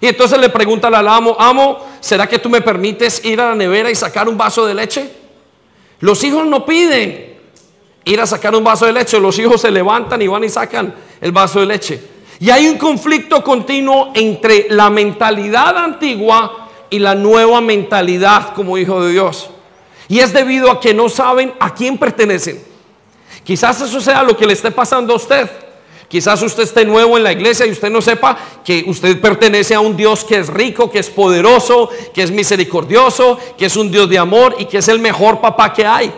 [0.00, 3.56] Y entonces le pregunta al amo, amo, ¿será que tú me permites ir a la
[3.56, 5.10] nevera y sacar un vaso de leche?
[5.98, 7.36] Los hijos no piden
[8.04, 10.94] ir a sacar un vaso de leche, los hijos se levantan y van y sacan
[11.20, 12.00] el vaso de leche.
[12.38, 19.02] Y hay un conflicto continuo entre la mentalidad antigua y la nueva mentalidad como hijo
[19.02, 19.50] de Dios.
[20.06, 22.75] Y es debido a que no saben a quién pertenecen.
[23.46, 25.48] Quizás eso sea lo que le esté pasando a usted.
[26.08, 29.78] Quizás usted esté nuevo en la iglesia y usted no sepa que usted pertenece a
[29.78, 34.10] un Dios que es rico, que es poderoso, que es misericordioso, que es un Dios
[34.10, 36.12] de amor y que es el mejor papá que hay.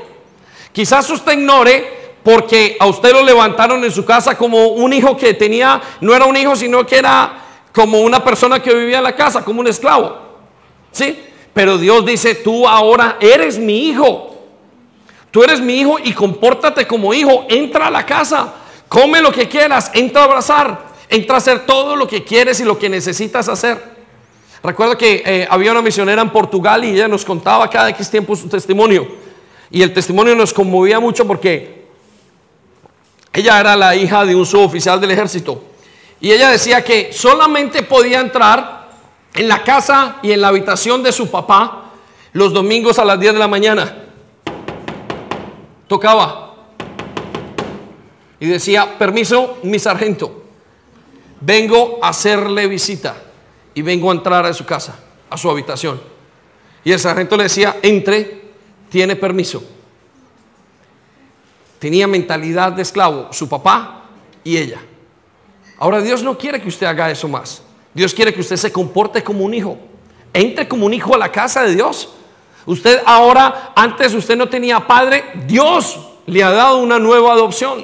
[0.73, 5.35] Quizás usted ignore porque a usted lo levantaron en su casa como un hijo que
[5.35, 9.15] tenía, no era un hijo, sino que era como una persona que vivía en la
[9.15, 10.17] casa, como un esclavo.
[10.93, 11.25] ¿Sí?
[11.53, 14.28] Pero Dios dice, tú ahora eres mi hijo.
[15.31, 17.47] Tú eres mi hijo y compórtate como hijo.
[17.49, 18.55] Entra a la casa,
[18.89, 22.65] come lo que quieras, entra a abrazar, entra a hacer todo lo que quieres y
[22.65, 23.99] lo que necesitas hacer.
[24.63, 28.35] Recuerdo que eh, había una misionera en Portugal y ella nos contaba cada X tiempo
[28.35, 29.07] su testimonio.
[29.71, 31.87] Y el testimonio nos conmovía mucho porque
[33.33, 35.63] ella era la hija de un suboficial del ejército.
[36.21, 38.89] Y ella decía que solamente podía entrar
[39.35, 41.93] en la casa y en la habitación de su papá
[42.33, 44.08] los domingos a las 10 de la mañana
[45.89, 46.55] tocaba
[48.41, 50.45] y decía, permiso, mi sargento,
[51.41, 53.25] vengo a hacerle visita.
[53.75, 54.99] y vengo a entrar a su casa,
[55.31, 56.01] a su habitación.
[56.83, 58.43] Y el sargento le decía, entre,
[58.89, 59.63] tiene permiso.
[61.79, 64.07] Tenía mentalidad de esclavo, su papá
[64.43, 64.81] y ella.
[65.79, 67.63] Ahora Dios no quiere que usted haga eso más.
[67.95, 69.79] Dios quiere que usted se comporte como un hijo.
[70.33, 72.15] Entre como un hijo a la casa de Dios.
[72.69, 77.83] Usted ahora, antes usted no tenía padre, Dios le ha dado una nueva adopción.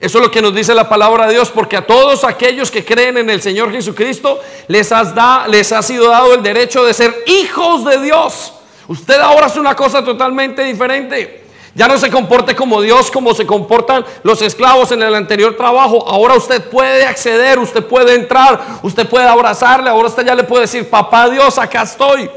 [0.00, 2.84] Eso es lo que nos dice la palabra de Dios, porque a todos aquellos que
[2.84, 5.14] creen en el Señor Jesucristo les, has
[5.46, 8.54] les ha sido dado el derecho de ser hijos de Dios.
[8.88, 11.44] Usted ahora es una cosa totalmente diferente.
[11.76, 16.04] Ya no se comporte como Dios, como se comportan los esclavos en el anterior trabajo.
[16.08, 19.88] Ahora usted puede acceder, usted puede entrar, usted puede abrazarle.
[19.88, 22.28] Ahora usted ya le puede decir, papá Dios, acá estoy.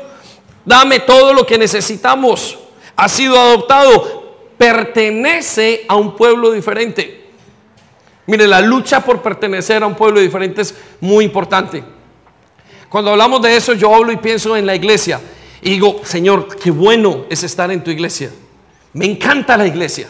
[0.65, 2.58] Dame todo lo que necesitamos.
[2.95, 4.21] Ha sido adoptado.
[4.58, 7.21] Pertenece a un pueblo diferente.
[8.28, 11.84] Mire, la lucha por pertenecer a un pueblo diferente es muy importante.
[12.89, 15.19] Cuando hablamos de eso, yo hablo y pienso en la iglesia.
[15.62, 18.32] Y digo, Señor, qué bueno es estar en tu iglesia.
[18.93, 20.08] Me encanta la iglesia.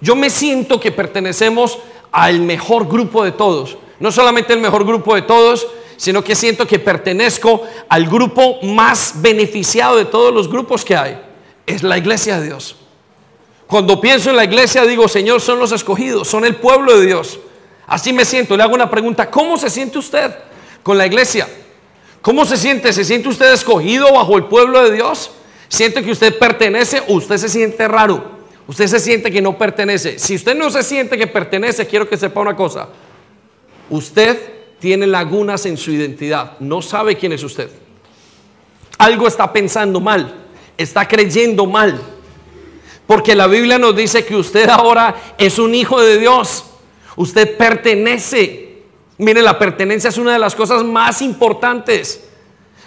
[0.00, 1.78] Yo me siento que pertenecemos
[2.12, 3.78] al mejor grupo de todos.
[4.00, 9.14] No solamente el mejor grupo de todos, sino que siento que pertenezco al grupo más
[9.16, 11.18] beneficiado de todos los grupos que hay.
[11.66, 12.76] Es la iglesia de Dios.
[13.66, 17.40] Cuando pienso en la iglesia digo, Señor, son los escogidos, son el pueblo de Dios.
[17.86, 18.56] Así me siento.
[18.56, 20.34] Le hago una pregunta, ¿cómo se siente usted
[20.82, 21.48] con la iglesia?
[22.22, 22.92] ¿Cómo se siente?
[22.92, 25.30] ¿Se siente usted escogido bajo el pueblo de Dios?
[25.68, 28.36] ¿Siente que usted pertenece o usted se siente raro?
[28.68, 30.18] Usted se siente que no pertenece.
[30.18, 32.88] Si usted no se siente que pertenece, quiero que sepa una cosa.
[33.88, 36.58] Usted tiene lagunas en su identidad.
[36.60, 37.70] No sabe quién es usted.
[38.98, 40.34] Algo está pensando mal.
[40.76, 42.00] Está creyendo mal.
[43.06, 46.64] Porque la Biblia nos dice que usted ahora es un hijo de Dios.
[47.16, 48.82] Usted pertenece.
[49.18, 52.28] Mire, la pertenencia es una de las cosas más importantes.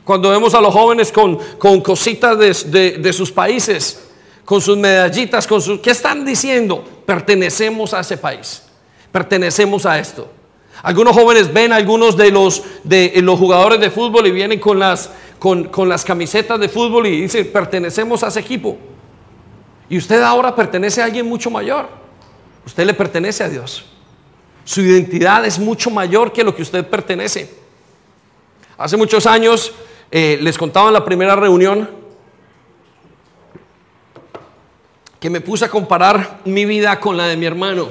[0.04, 4.10] Cuando vemos a los jóvenes con, con cositas de, de, sus países,
[4.43, 5.80] con sus medallitas, con sus...
[5.80, 6.84] ¿Qué están diciendo?
[7.06, 8.63] Pertenecemos a ese país.
[9.12, 10.38] Pertenecemos a esto.
[10.81, 14.79] Algunos jóvenes ven a algunos de los, de los jugadores de fútbol y vienen con
[14.79, 18.77] las, con, con las camisetas de fútbol y dicen, pertenecemos a ese equipo.
[19.89, 21.89] Y usted ahora pertenece a alguien mucho mayor.
[22.65, 23.85] Usted le pertenece a Dios.
[24.63, 27.53] Su identidad es mucho mayor que lo que usted pertenece.
[28.77, 29.73] Hace muchos años
[30.11, 31.89] eh, les contaba en la primera reunión
[35.19, 37.89] que me puse a comparar mi vida con la de mi hermano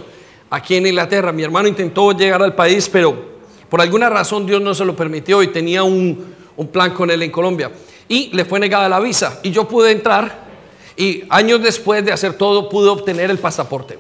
[0.51, 1.33] aquí en Inglaterra.
[1.33, 5.43] Mi hermano intentó llegar al país, pero por alguna razón Dios no se lo permitió
[5.43, 7.71] y tenía un, un plan con él en Colombia.
[8.09, 10.49] Y le fue negada la visa y yo pude entrar
[10.97, 13.99] y años después de hacer todo pude obtener el pasaporte.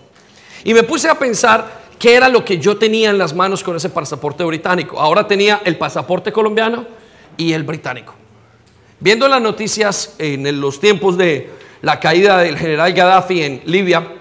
[0.64, 3.76] Y me puse a pensar qué era lo que yo tenía en las manos con
[3.76, 4.98] ese pasaporte británico.
[4.98, 6.86] Ahora tenía el pasaporte colombiano
[7.36, 8.14] y el británico.
[9.00, 11.50] Viendo las noticias en los tiempos de
[11.82, 14.14] la caída del general Gaddafi en Libia,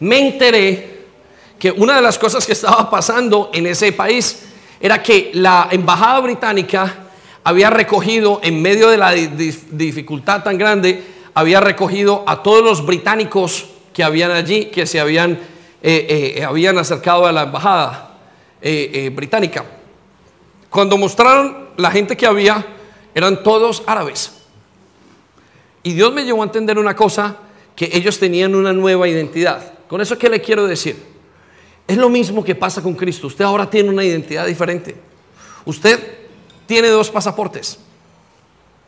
[0.00, 0.91] me enteré
[1.62, 4.46] que una de las cosas que estaba pasando en ese país
[4.80, 7.04] era que la embajada británica
[7.44, 13.66] había recogido, en medio de la dificultad tan grande, había recogido a todos los británicos
[13.92, 15.38] que habían allí, que se habían,
[15.84, 18.18] eh, eh, habían acercado a la embajada
[18.60, 19.64] eh, británica.
[20.68, 22.66] Cuando mostraron la gente que había,
[23.14, 24.32] eran todos árabes.
[25.84, 27.36] Y Dios me llevó a entender una cosa,
[27.76, 29.74] que ellos tenían una nueva identidad.
[29.86, 31.11] Con eso, ¿qué le quiero decir?
[31.86, 33.26] Es lo mismo que pasa con Cristo.
[33.26, 34.96] Usted ahora tiene una identidad diferente.
[35.64, 35.98] Usted
[36.66, 37.78] tiene dos pasaportes.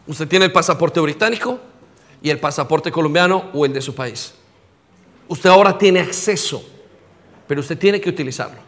[0.06, 1.58] Usted tiene el pasaporte británico
[2.22, 4.34] y el pasaporte colombiano o el de su país.
[5.28, 6.62] Usted ahora tiene acceso,
[7.46, 8.58] pero usted tiene que utilizarlo.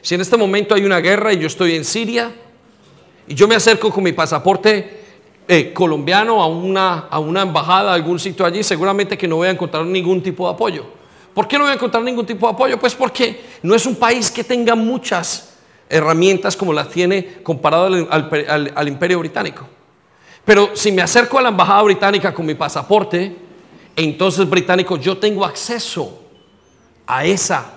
[0.00, 2.32] Si en este momento hay una guerra y yo estoy en Siria
[3.26, 5.00] y yo me acerco con mi pasaporte
[5.48, 9.48] eh, colombiano a una, a una embajada, a algún sitio allí, seguramente que no voy
[9.48, 10.84] a encontrar ningún tipo de apoyo.
[11.36, 12.78] ¿Por qué no voy a encontrar ningún tipo de apoyo?
[12.78, 18.88] Pues porque no es un país que tenga muchas herramientas como las tiene comparado al
[18.88, 19.68] imperio británico.
[20.46, 23.36] Pero si me acerco a la embajada británica con mi pasaporte,
[23.94, 26.22] entonces británico, yo tengo acceso
[27.06, 27.70] a esa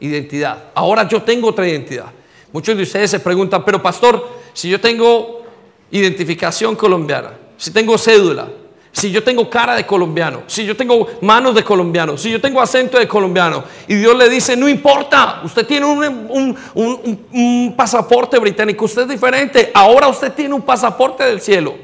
[0.00, 0.70] identidad.
[0.74, 2.06] Ahora yo tengo otra identidad.
[2.50, 5.42] Muchos de ustedes se preguntan, pero pastor, si yo tengo
[5.90, 8.48] identificación colombiana, si tengo cédula,
[8.92, 12.60] si yo tengo cara de colombiano, si yo tengo manos de colombiano, si yo tengo
[12.60, 19.02] acento de colombiano, y Dios le dice, no importa, usted tiene un, pasaporte británico, usted
[19.02, 21.74] es diferente, ahora usted tiene un pasaporte del cielo.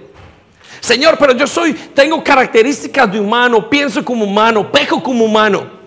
[0.80, 5.78] Señor, pero yo soy, tengo características de humano, pienso como humano, peco como humano.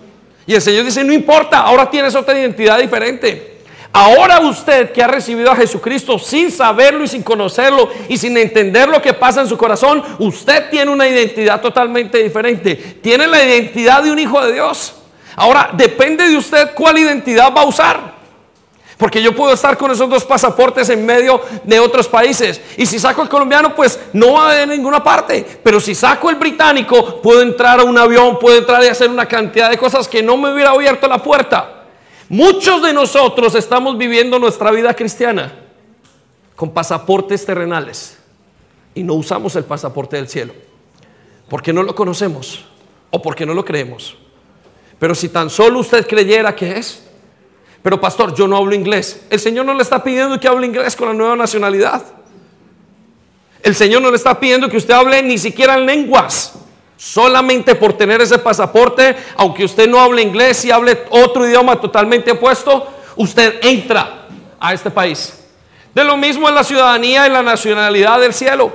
[0.48, 3.51] Y el Señor dice, no importa, ahora tienes otra identidad diferente.
[3.94, 8.88] Ahora usted que ha recibido a Jesucristo sin saberlo y sin conocerlo y sin entender
[8.88, 12.76] lo que pasa en su corazón, usted tiene una identidad totalmente diferente.
[12.76, 14.94] Tiene la identidad de un hijo de Dios.
[15.36, 18.22] Ahora depende de usted cuál identidad va a usar.
[18.98, 22.62] Porque yo puedo estar con esos dos pasaportes en medio de otros países.
[22.78, 25.44] Y si saco el colombiano, pues no va a ninguna parte.
[25.64, 29.26] Pero si saco el británico, puedo entrar a un avión, puedo entrar y hacer una
[29.26, 31.81] cantidad de cosas que no me hubiera abierto la puerta.
[32.32, 35.54] Muchos de nosotros estamos viviendo nuestra vida cristiana
[36.56, 38.18] con pasaportes terrenales
[38.96, 40.54] y no usamos el pasaporte del cielo.
[41.50, 42.64] Porque no lo conocemos
[43.10, 44.16] o porque no lo creemos.
[44.98, 47.04] Pero si tan solo usted creyera que es,
[47.84, 49.26] pero pastor, yo no hablo inglés.
[49.30, 52.02] El Señor no le está pidiendo que hable inglés con la nueva nacionalidad.
[53.62, 56.54] El Señor no le está pidiendo que usted hable ni siquiera en lenguas.
[57.04, 62.30] Solamente por tener ese pasaporte, aunque usted no hable inglés y hable otro idioma totalmente
[62.30, 64.28] opuesto, usted entra
[64.60, 65.34] a este país.
[65.96, 68.72] De lo mismo en la ciudadanía y la nacionalidad del cielo.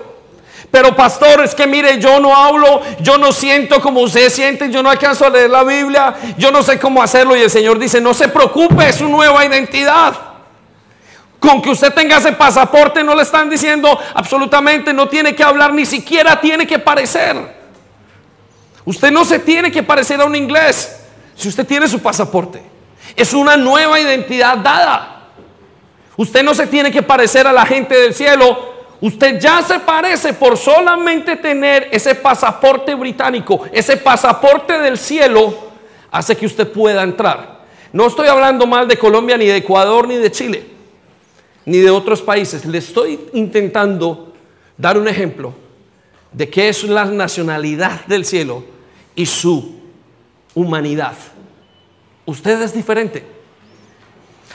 [0.72, 4.82] Pero pastor, es que mire, yo no hablo, yo no siento como usted siente, yo
[4.82, 7.36] no alcanzo a leer la Biblia, yo no sé cómo hacerlo.
[7.36, 10.14] Y el Señor dice, no se preocupe, es su nueva identidad.
[11.38, 15.72] Con que usted tenga ese pasaporte no le están diciendo absolutamente, no tiene que hablar,
[15.72, 17.55] ni siquiera tiene que parecer.
[18.86, 21.00] Usted no se tiene que parecer a un inglés
[21.34, 22.62] si usted tiene su pasaporte.
[23.14, 25.28] Es una nueva identidad dada.
[26.16, 30.32] Usted no se tiene que parecer a la gente del cielo Usted ya se parece
[30.32, 35.54] por solamente tener ese pasaporte británico, ese pasaporte del cielo,
[36.10, 37.64] hace que usted pueda entrar.
[37.92, 40.64] No estoy hablando mal de Colombia, ni de Ecuador, ni de Chile,
[41.66, 42.64] ni de otros países.
[42.64, 44.32] Le estoy intentando
[44.78, 45.52] dar un ejemplo
[46.32, 48.64] de qué es la nacionalidad del cielo
[49.16, 49.74] y su
[50.54, 51.14] humanidad.
[52.26, 53.24] Usted es diferente.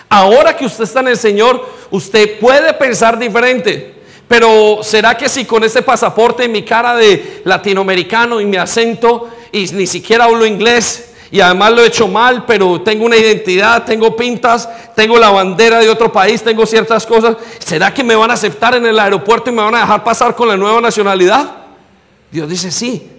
[0.08, 3.96] Ahora que usted está en el Señor, usted puede pensar diferente.
[4.28, 9.66] Pero ¿será que si con ese pasaporte, mi cara de latinoamericano y mi acento, y
[9.74, 14.16] ni siquiera hablo inglés, y además lo he hecho mal, pero tengo una identidad, tengo
[14.16, 18.34] pintas, tengo la bandera de otro país, tengo ciertas cosas, ¿será que me van a
[18.34, 21.50] aceptar en el aeropuerto y me van a dejar pasar con la nueva nacionalidad?
[22.30, 23.10] Dios dice, sí,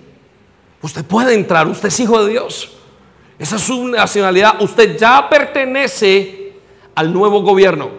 [0.82, 2.70] usted puede entrar, usted es hijo de Dios.
[3.38, 6.52] Esa es su nacionalidad, usted ya pertenece
[6.94, 7.90] al nuevo gobierno.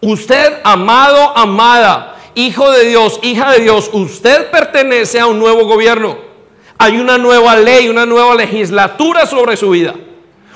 [0.00, 6.18] Usted, amado, amada, hijo de Dios, hija de Dios, usted pertenece a un nuevo gobierno.
[6.76, 9.94] Hay una nueva ley, una nueva legislatura sobre su vida.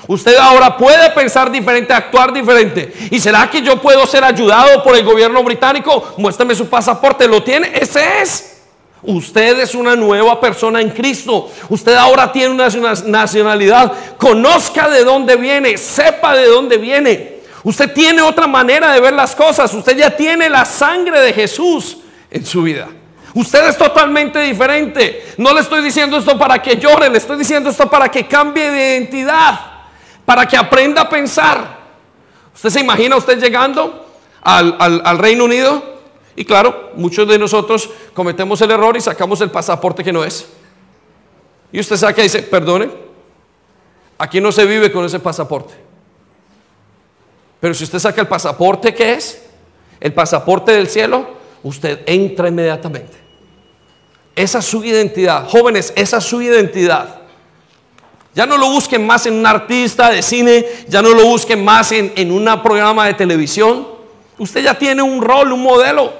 [0.07, 2.91] Usted ahora puede pensar diferente, actuar diferente.
[3.11, 6.15] ¿Y será que yo puedo ser ayudado por el gobierno británico?
[6.17, 7.71] Muéstrame su pasaporte, ¿lo tiene?
[7.73, 8.58] Ese es.
[9.01, 11.49] Usted es una nueva persona en Cristo.
[11.69, 12.67] Usted ahora tiene una
[13.05, 13.93] nacionalidad.
[14.17, 17.39] Conozca de dónde viene, sepa de dónde viene.
[17.63, 19.73] Usted tiene otra manera de ver las cosas.
[19.73, 21.97] Usted ya tiene la sangre de Jesús
[22.29, 22.87] en su vida.
[23.33, 25.33] Usted es totalmente diferente.
[25.37, 28.69] No le estoy diciendo esto para que llore, le estoy diciendo esto para que cambie
[28.69, 29.59] de identidad,
[30.25, 31.79] para que aprenda a pensar.
[32.53, 34.07] ¿Usted se imagina usted llegando
[34.41, 35.98] al, Reino Unido?
[36.35, 40.47] Y claro, muchos de nosotros cometemos el error y sacamos el pasaporte que no es.
[41.71, 42.89] Y usted saca y dice, perdone,
[44.17, 45.73] aquí no se vive con ese pasaporte.
[47.59, 49.43] Pero si usted saca el pasaporte, ¿qué es?
[49.99, 51.27] El pasaporte del cielo,
[51.63, 53.17] usted entra inmediatamente.
[54.35, 55.47] Esa es su identidad.
[55.49, 57.19] Jóvenes, esa es su identidad.
[58.33, 61.91] Ya no lo busquen más en un artista de cine, ya no lo busquen más
[61.91, 63.98] en, en un programa de televisión.
[64.39, 66.13] Usted ya tiene un rol, un modelo.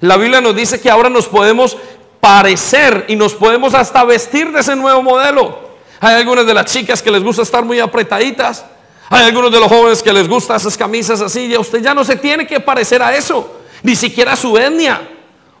[0.00, 1.76] La Biblia nos dice que ahora nos podemos
[2.18, 5.68] parecer y nos podemos hasta vestir de ese nuevo modelo.
[6.00, 8.64] Hay algunas de las chicas que les gusta estar muy apretaditas.
[9.10, 11.46] Hay algunos de los jóvenes que les gustan esas camisas así.
[11.46, 15.06] Y usted ya no se tiene que parecer a eso, ni siquiera a su etnia.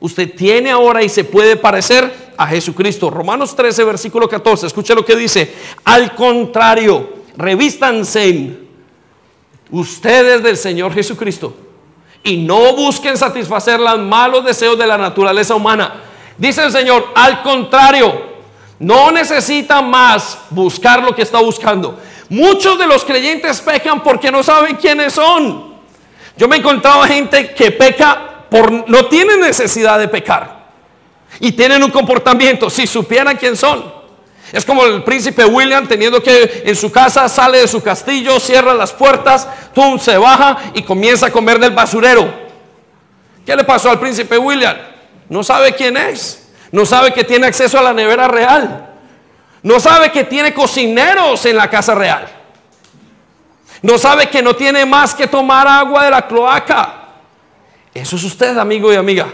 [0.00, 3.10] Usted tiene ahora y se puede parecer a Jesucristo.
[3.10, 4.66] Romanos 13, versículo 14.
[4.66, 5.52] Escuche lo que dice.
[5.84, 8.60] Al contrario, revístanse
[9.70, 11.67] ustedes del Señor Jesucristo
[12.28, 16.02] y no busquen satisfacer los malos deseos de la naturaleza humana.
[16.36, 18.22] Dice el Señor, al contrario,
[18.78, 21.98] no necesita más buscar lo que está buscando.
[22.28, 25.74] Muchos de los creyentes pecan porque no saben quiénes son.
[26.36, 30.58] Yo me he encontrado gente que peca por no tiene necesidad de pecar.
[31.40, 33.97] Y tienen un comportamiento, si supieran quién son.
[34.52, 38.74] Es como el príncipe William teniendo que en su casa sale de su castillo, cierra
[38.74, 42.32] las puertas, tum, se baja y comienza a comer del basurero.
[43.44, 44.76] ¿Qué le pasó al príncipe William?
[45.28, 46.48] No sabe quién es.
[46.70, 48.88] No sabe que tiene acceso a la nevera real.
[49.62, 52.28] No sabe que tiene cocineros en la casa real.
[53.82, 56.94] No sabe que no tiene más que tomar agua de la cloaca.
[57.94, 59.28] Eso es usted, amigo y amiga.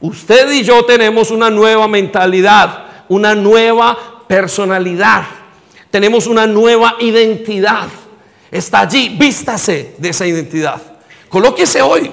[0.00, 3.96] Usted y yo tenemos una nueva mentalidad, una nueva
[4.30, 5.24] personalidad.
[5.90, 7.88] Tenemos una nueva identidad.
[8.48, 10.80] Está allí, vístase de esa identidad.
[11.28, 12.12] Colóquese hoy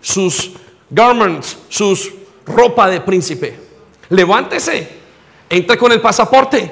[0.00, 0.50] sus
[0.90, 2.10] garments, sus
[2.44, 3.56] ropa de príncipe.
[4.08, 4.88] Levántese,
[5.48, 6.68] entre con el pasaporte.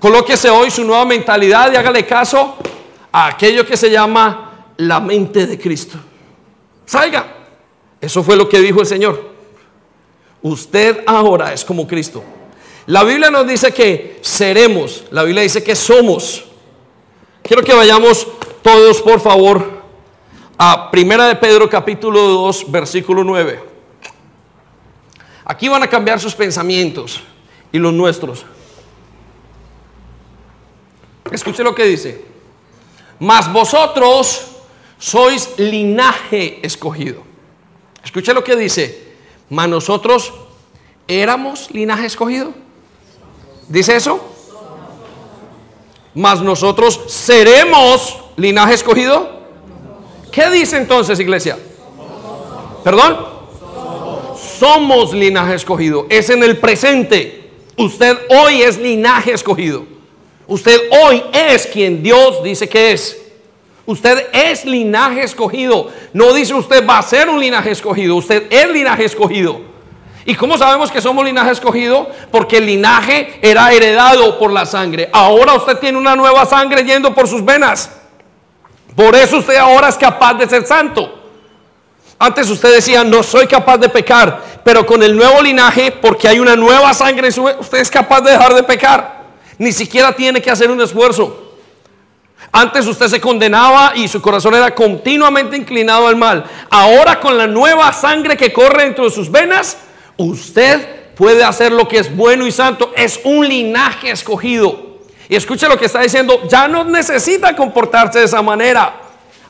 [0.00, 2.56] Colóquese hoy su nueva mentalidad y hágale caso
[3.12, 5.96] a aquello que se llama la mente de Cristo.
[6.84, 7.32] Salga.
[8.00, 9.34] Eso fue lo que dijo el Señor.
[10.42, 12.24] Usted ahora es como Cristo.
[12.88, 16.46] La Biblia nos dice que seremos, la Biblia dice que somos.
[17.42, 18.26] Quiero que vayamos
[18.62, 19.82] todos, por favor,
[20.56, 23.62] a Primera de Pedro capítulo 2, versículo 9.
[25.44, 27.22] Aquí van a cambiar sus pensamientos
[27.72, 28.46] y los nuestros.
[31.30, 32.24] Escuche lo que dice.
[33.18, 34.46] Mas vosotros
[34.96, 37.22] sois linaje escogido.
[38.02, 39.12] Escuche lo que dice.
[39.50, 40.32] Mas nosotros
[41.06, 42.54] éramos linaje escogido.
[43.68, 44.20] ¿Dice eso?
[46.14, 49.38] Mas nosotros seremos linaje escogido.
[50.32, 51.58] ¿Qué dice entonces, iglesia?
[52.82, 53.18] ¿Perdón?
[54.58, 56.06] Somos linaje escogido.
[56.08, 57.50] Es en el presente.
[57.76, 59.84] Usted hoy es linaje escogido.
[60.46, 63.20] Usted hoy es quien Dios dice que es.
[63.84, 65.90] Usted es linaje escogido.
[66.12, 68.16] No dice usted va a ser un linaje escogido.
[68.16, 69.60] Usted es linaje escogido.
[70.28, 72.06] ¿Y cómo sabemos que somos linaje escogido?
[72.30, 75.08] Porque el linaje era heredado por la sangre.
[75.10, 77.90] Ahora usted tiene una nueva sangre yendo por sus venas.
[78.94, 81.18] Por eso usted ahora es capaz de ser santo.
[82.18, 86.38] Antes usted decía, no soy capaz de pecar, pero con el nuevo linaje, porque hay
[86.38, 89.22] una nueva sangre en su usted es capaz de dejar de pecar.
[89.56, 91.54] Ni siquiera tiene que hacer un esfuerzo.
[92.52, 96.44] Antes usted se condenaba y su corazón era continuamente inclinado al mal.
[96.68, 99.78] Ahora con la nueva sangre que corre dentro de sus venas,
[100.18, 102.92] usted puede hacer lo que es bueno y santo.
[102.94, 104.98] Es un linaje escogido.
[105.28, 109.00] Y escuche lo que está diciendo, ya no necesita comportarse de esa manera.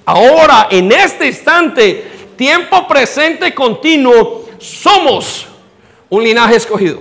[0.05, 5.47] Ahora, en este instante, tiempo presente continuo, somos
[6.09, 7.01] un linaje escogido.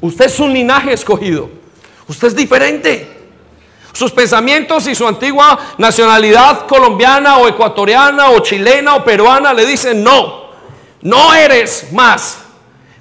[0.00, 1.50] Usted es un linaje escogido.
[2.08, 3.08] Usted es diferente.
[3.92, 10.02] Sus pensamientos y su antigua nacionalidad colombiana o ecuatoriana o chilena o peruana le dicen
[10.02, 10.44] no,
[11.02, 12.38] no eres más.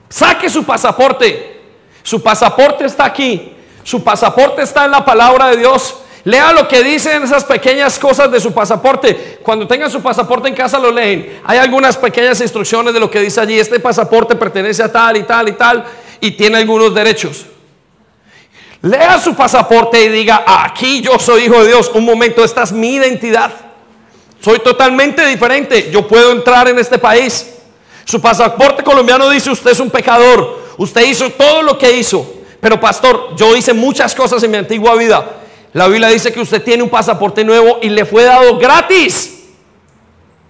[0.10, 1.62] Saque su pasaporte.
[2.03, 3.53] Su pasaporte está aquí.
[3.84, 5.95] Su pasaporte está en la palabra de Dios.
[6.24, 9.39] Lea lo que dicen esas pequeñas cosas de su pasaporte.
[9.41, 11.41] Cuando tengan su pasaporte en casa lo leen.
[11.45, 13.60] Hay algunas pequeñas instrucciones de lo que dice allí.
[13.60, 15.86] Este pasaporte pertenece a tal y tal y tal
[16.20, 17.45] y tiene algunos derechos.
[18.82, 21.91] Lea su pasaporte y diga, aquí yo soy hijo de Dios.
[21.93, 23.51] Un momento, esta es mi identidad.
[24.39, 25.89] Soy totalmente diferente.
[25.91, 27.59] Yo puedo entrar en este país.
[28.10, 30.57] Su pasaporte colombiano dice, usted es un pecador.
[30.78, 32.26] Usted hizo todo lo que hizo.
[32.60, 35.24] Pero pastor, yo hice muchas cosas en mi antigua vida.
[35.74, 39.36] La Biblia dice que usted tiene un pasaporte nuevo y le fue dado gratis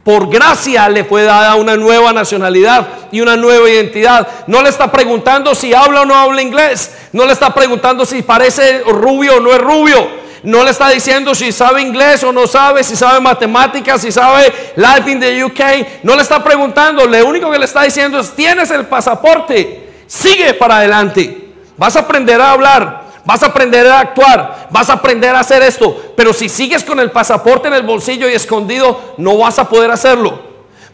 [0.05, 4.27] por gracia le fue dada una nueva nacionalidad y una nueva identidad.
[4.47, 6.91] No le está preguntando si habla o no habla inglés.
[7.11, 10.07] No le está preguntando si parece rubio o no es rubio.
[10.43, 14.53] No le está diciendo si sabe inglés o no sabe, si sabe matemáticas, si sabe
[14.75, 16.03] life in the UK.
[16.03, 17.05] No le está preguntando.
[17.05, 19.89] Lo único que le está diciendo es, tienes el pasaporte.
[20.07, 21.49] Sigue para adelante.
[21.77, 23.09] Vas a aprender a hablar.
[23.29, 26.99] Vas a aprender a actuar, vas a aprender a hacer esto, pero si sigues con
[26.99, 30.41] el pasaporte en el bolsillo y escondido, no vas a poder hacerlo.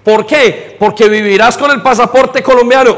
[0.03, 0.75] ¿Por qué?
[0.77, 2.97] Porque vivirás con el pasaporte colombiano,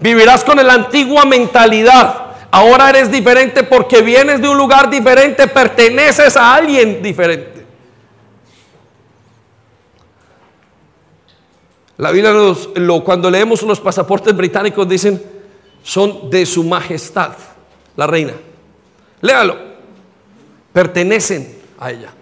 [0.00, 2.26] vivirás con la antigua mentalidad.
[2.50, 7.66] Ahora eres diferente porque vienes de un lugar diferente, perteneces a alguien diferente.
[11.98, 12.32] La Biblia
[13.04, 15.20] cuando leemos los pasaportes británicos dicen
[15.82, 17.32] son de su majestad,
[17.96, 18.34] la reina.
[19.20, 19.56] Léalo.
[20.72, 22.12] Pertenecen a ella.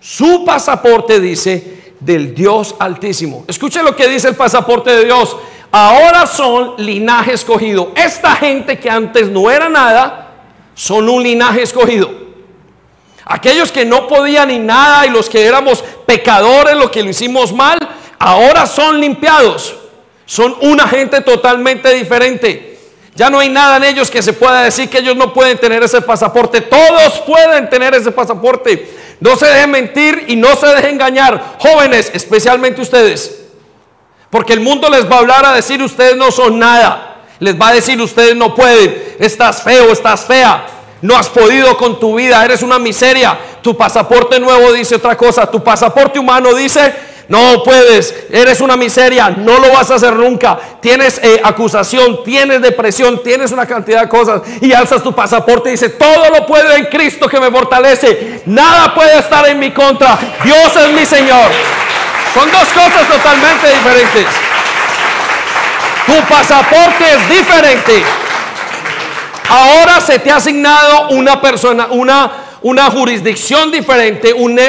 [0.00, 3.44] Su pasaporte dice del Dios Altísimo.
[3.48, 5.36] Escuche lo que dice el pasaporte de Dios.
[5.70, 7.92] Ahora son linaje escogido.
[7.94, 10.30] Esta gente que antes no era nada,
[10.74, 12.10] son un linaje escogido.
[13.24, 17.52] Aquellos que no podían ni nada y los que éramos pecadores, los que lo hicimos
[17.52, 17.78] mal,
[18.18, 19.74] ahora son limpiados.
[20.24, 22.78] Son una gente totalmente diferente.
[23.16, 25.82] Ya no hay nada en ellos que se pueda decir que ellos no pueden tener
[25.82, 26.60] ese pasaporte.
[26.60, 28.94] Todos pueden tener ese pasaporte.
[29.20, 31.56] No se dejen mentir y no se dejen engañar.
[31.58, 33.45] Jóvenes, especialmente ustedes.
[34.36, 37.22] Porque el mundo les va a hablar a decir ustedes no son nada.
[37.38, 39.14] Les va a decir ustedes no pueden.
[39.18, 40.66] Estás feo, estás fea.
[41.00, 42.44] No has podido con tu vida.
[42.44, 43.38] Eres una miseria.
[43.62, 45.50] Tu pasaporte nuevo dice otra cosa.
[45.50, 46.94] Tu pasaporte humano dice,
[47.28, 50.58] no puedes, eres una miseria, no lo vas a hacer nunca.
[50.82, 54.42] Tienes eh, acusación, tienes depresión, tienes una cantidad de cosas.
[54.60, 58.42] Y alzas tu pasaporte y dice, todo lo puedo en Cristo que me fortalece.
[58.44, 60.18] Nada puede estar en mi contra.
[60.44, 61.85] Dios es mi Señor.
[62.36, 64.26] Son dos cosas totalmente diferentes.
[66.04, 68.02] Tu pasaporte es diferente.
[69.48, 74.60] Ahora se te ha asignado una persona, una, una jurisdicción diferente, un,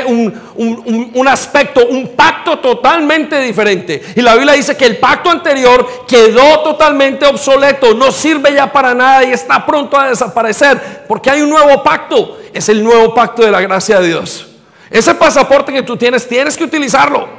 [0.55, 4.01] un, un, aspecto, un pacto totalmente diferente.
[4.15, 8.93] Y la Biblia dice que el pacto anterior quedó totalmente obsoleto, no sirve ya para
[8.93, 13.43] nada y está pronto a desaparecer, porque hay un nuevo pacto, es el nuevo pacto
[13.43, 14.47] de la gracia de Dios.
[14.89, 17.36] Ese pasaporte que tú tienes, tienes que utilizarlo.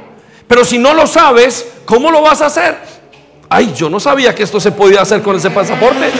[0.49, 2.75] Pero si no lo sabes, ¿cómo lo vas a hacer?
[3.47, 6.11] Ay, yo no sabía que esto se podía hacer con ese pasaporte.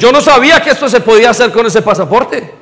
[0.00, 2.52] Yo no sabía que esto se podía hacer con ese pasaporte.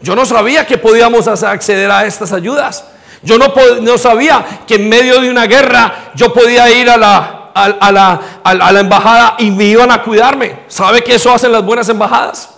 [0.00, 2.86] Yo no sabía que podíamos acceder a estas ayudas.
[3.22, 7.52] Yo no, no sabía que en medio de una guerra yo podía ir a la,
[7.54, 10.64] a, la, a la embajada y me iban a cuidarme.
[10.66, 12.50] ¿Sabe que eso hacen las buenas embajadas?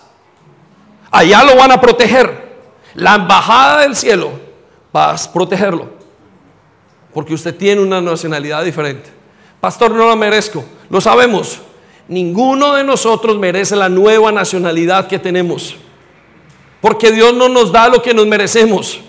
[1.10, 2.48] Allá lo van a proteger.
[2.94, 4.30] La embajada del cielo
[4.96, 5.97] va a protegerlo.
[7.12, 9.10] Porque usted tiene una nacionalidad diferente.
[9.60, 10.64] Pastor, no la merezco.
[10.90, 11.60] Lo sabemos.
[12.08, 15.76] Ninguno de nosotros merece la nueva nacionalidad que tenemos.
[16.80, 19.00] Porque Dios no nos da lo que nos merecemos.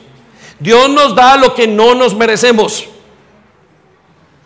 [0.59, 2.85] Dios nos da lo que no nos merecemos.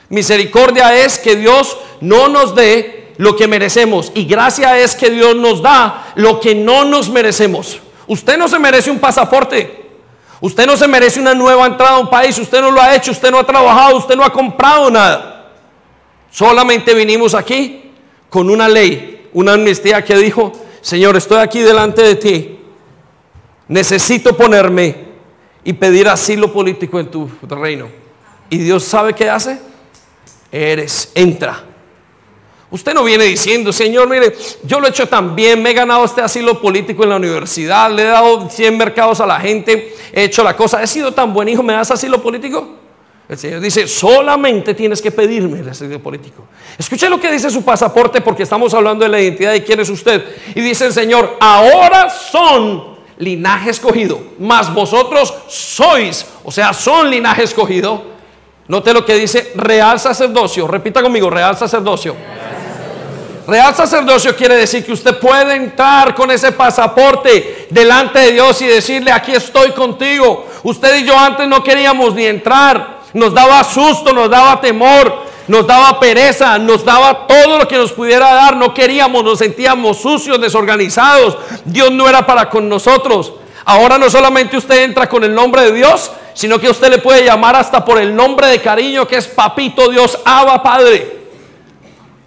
[0.10, 4.12] Misericordia es que Dios no nos dé lo que merecemos.
[4.14, 7.80] Y gracia es que Dios nos da lo que no nos merecemos.
[8.06, 9.83] Usted no se merece un pasaporte.
[10.44, 12.38] Usted no se merece una nueva entrada a un país.
[12.38, 13.12] Usted no lo ha hecho.
[13.12, 13.96] Usted no ha trabajado.
[13.96, 15.54] Usted no ha comprado nada.
[16.30, 17.92] Solamente vinimos aquí
[18.30, 22.60] con una ley, una amnistía que dijo, Señor, estoy aquí delante de ti,
[23.68, 24.96] necesito ponerme
[25.64, 27.88] y pedir asilo político en tu reino.
[28.50, 29.62] Y Dios sabe qué hace.
[30.52, 31.64] Eres, entra.
[32.74, 36.06] Usted no viene diciendo, Señor, mire, yo lo he hecho tan bien, me he ganado
[36.06, 40.24] este asilo político en la universidad, le he dado 100 mercados a la gente, he
[40.24, 42.68] hecho la cosa, he sido tan buen hijo, ¿me das asilo político?
[43.30, 46.46] El Señor dice, solamente tienes que pedirme el asilo político.
[46.76, 49.90] Escuche lo que dice su pasaporte porque estamos hablando de la identidad de quién es
[49.90, 50.26] usted.
[50.56, 57.44] Y dice el Señor, ahora son linaje escogido, mas vosotros sois, o sea, son linaje
[57.44, 58.04] escogido.
[58.68, 60.68] Note lo que dice real sacerdocio.
[60.68, 62.16] Repita conmigo, real sacerdocio.
[63.76, 69.12] Sacerdocio quiere decir que usted puede entrar con ese pasaporte delante de Dios y decirle,
[69.12, 70.48] aquí estoy contigo.
[70.64, 73.02] Usted y yo antes no queríamos ni entrar.
[73.14, 77.92] Nos daba susto, nos daba temor, nos daba pereza, nos daba todo lo que nos
[77.92, 78.56] pudiera dar.
[78.56, 81.38] No queríamos, nos sentíamos sucios, desorganizados.
[81.66, 83.34] Dios no era para con nosotros.
[83.66, 87.24] Ahora no solamente usted entra con el nombre de Dios, sino que usted le puede
[87.24, 91.23] llamar hasta por el nombre de cariño que es Papito Dios, Abba Padre.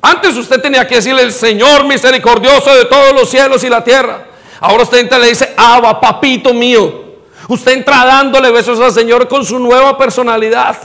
[0.01, 4.26] Antes usted tenía que decirle el Señor misericordioso de todos los cielos y la tierra.
[4.61, 7.05] Ahora usted entra y le dice, Abba, Papito mío.
[7.49, 10.76] Usted entra dándole besos al Señor con su nueva personalidad,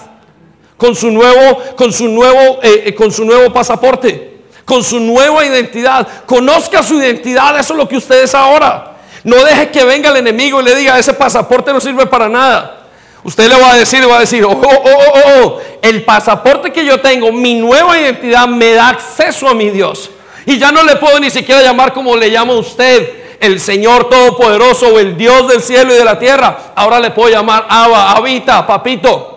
[0.78, 5.46] con su nuevo, con su nuevo, eh, eh, con su nuevo pasaporte, con su nueva
[5.46, 6.08] identidad.
[6.26, 8.98] Conozca su identidad, eso es lo que usted es ahora.
[9.24, 12.81] No deje que venga el enemigo y le diga, ese pasaporte no sirve para nada.
[13.24, 16.84] Usted le va a decir, va a decir, oh, oh, oh, oh, el pasaporte que
[16.84, 20.10] yo tengo, mi nueva identidad me da acceso a mi Dios.
[20.46, 24.88] Y ya no le puedo ni siquiera llamar como le llama usted el Señor Todopoderoso
[24.88, 26.74] o el Dios del cielo y de la tierra.
[26.76, 29.31] Ahora le puedo llamar Abba, Habita, Papito.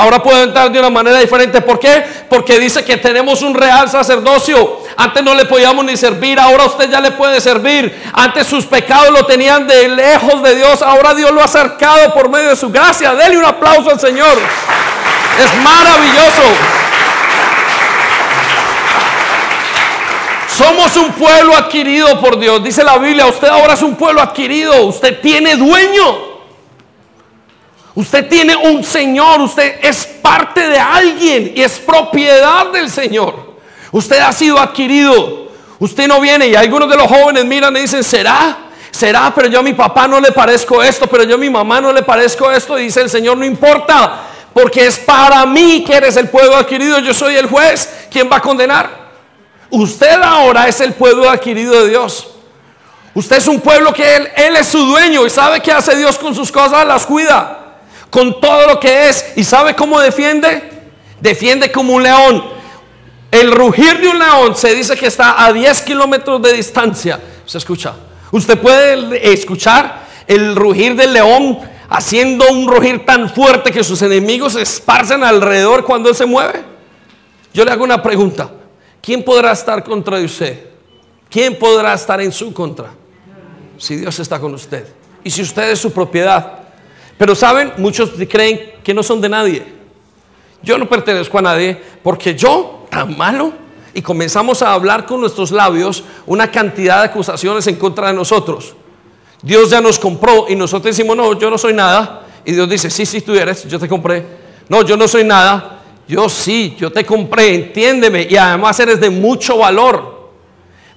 [0.00, 1.60] Ahora puedo entrar de una manera diferente.
[1.60, 2.04] ¿Por qué?
[2.30, 4.84] Porque dice que tenemos un real sacerdocio.
[4.96, 8.00] Antes no le podíamos ni servir, ahora usted ya le puede servir.
[8.12, 12.28] Antes sus pecados lo tenían de lejos de Dios, ahora Dios lo ha acercado por
[12.28, 13.16] medio de su gracia.
[13.16, 14.38] Dele un aplauso al Señor.
[15.36, 16.42] Es maravilloso.
[20.46, 22.62] Somos un pueblo adquirido por Dios.
[22.62, 24.86] Dice la Biblia, usted ahora es un pueblo adquirido.
[24.86, 26.27] Usted tiene dueño.
[27.98, 29.40] Usted tiene un Señor.
[29.40, 33.54] Usted es parte de alguien y es propiedad del Señor.
[33.90, 35.48] Usted ha sido adquirido.
[35.80, 38.56] Usted no viene y algunos de los jóvenes miran y dicen, ¿será?
[38.92, 39.32] ¿Será?
[39.34, 41.92] Pero yo a mi papá no le parezco esto, pero yo a mi mamá no
[41.92, 42.78] le parezco esto.
[42.78, 44.20] Y dice el Señor, no importa,
[44.52, 47.00] porque es para mí que eres el pueblo adquirido.
[47.00, 48.06] Yo soy el juez.
[48.12, 49.08] ¿Quién va a condenar?
[49.70, 52.28] Usted ahora es el pueblo adquirido de Dios.
[53.12, 56.32] Usted es un pueblo que él, es su dueño y sabe qué hace Dios con
[56.32, 57.64] sus cosas, las cuida.
[58.10, 59.32] Con todo lo que es.
[59.36, 60.62] ¿Y sabe cómo defiende?
[61.20, 62.44] Defiende como un león.
[63.30, 67.20] El rugir de un león se dice que está a 10 kilómetros de distancia.
[67.44, 67.94] Se escucha.
[68.30, 74.52] Usted puede escuchar el rugir del león haciendo un rugir tan fuerte que sus enemigos
[74.52, 76.62] se esparcen alrededor cuando él se mueve?
[77.52, 78.50] Yo le hago una pregunta.
[79.00, 80.66] ¿Quién podrá estar contra usted?
[81.30, 82.90] ¿Quién podrá estar en su contra?
[83.78, 84.86] Si Dios está con usted.
[85.24, 86.67] Y si usted es su propiedad.
[87.18, 89.64] Pero saben, muchos creen que no son de nadie.
[90.62, 93.52] Yo no pertenezco a nadie porque yo, tan malo,
[93.92, 98.74] y comenzamos a hablar con nuestros labios una cantidad de acusaciones en contra de nosotros.
[99.42, 102.26] Dios ya nos compró y nosotros decimos, no, yo no soy nada.
[102.44, 104.24] Y Dios dice, sí, sí, tú eres, yo te compré.
[104.68, 105.80] No, yo no soy nada.
[106.06, 108.26] Yo sí, yo te compré, entiéndeme.
[108.28, 110.30] Y además eres de mucho valor.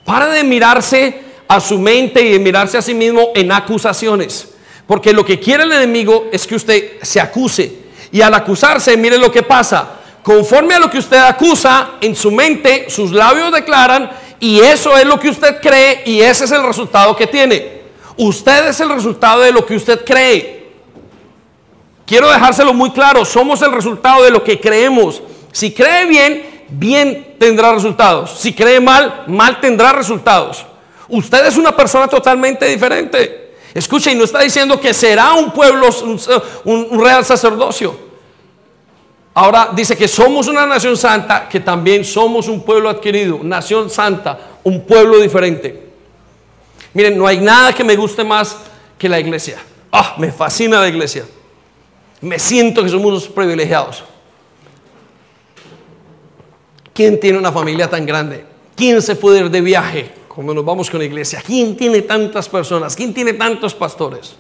[0.06, 4.54] Para de mirarse a su mente y de mirarse a sí mismo en acusaciones.
[4.88, 7.82] Porque lo que quiere el enemigo es que usted se acuse.
[8.12, 10.00] Y al acusarse, mire lo que pasa.
[10.24, 15.06] Conforme a lo que usted acusa, en su mente sus labios declaran y eso es
[15.06, 17.82] lo que usted cree y ese es el resultado que tiene.
[18.18, 20.62] Usted es el resultado de lo que usted cree.
[22.06, 25.24] Quiero dejárselo muy claro, somos el resultado de lo que creemos.
[25.52, 28.32] Si cree bien, bien tendrá resultados.
[28.40, 30.66] Si cree mal, mal tendrá resultados.
[31.08, 33.51] Usted es una persona totalmente diferente.
[33.74, 36.20] Escucha, y no está diciendo que será un pueblo, un,
[36.90, 38.12] un real sacerdocio.
[39.34, 44.38] Ahora dice que somos una nación santa, que también somos un pueblo adquirido, nación santa,
[44.64, 45.90] un pueblo diferente.
[46.94, 48.58] Miren, no hay nada que me guste más
[48.98, 49.60] que la iglesia.
[49.92, 51.26] Ah, me fascina la iglesia.
[52.20, 54.04] Me siento que somos unos privilegiados.
[56.94, 58.46] ¿Quién tiene una familia tan grande?
[58.76, 61.42] ¿Quién se puede ir de viaje cuando nos vamos con la iglesia?
[61.46, 62.96] ¿Quién tiene tantas personas?
[62.96, 64.36] ¿Quién tiene tantos pastores?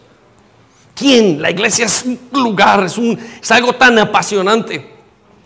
[0.95, 1.41] ¿Quién?
[1.41, 4.89] La iglesia es un lugar, es, un, es algo tan apasionante.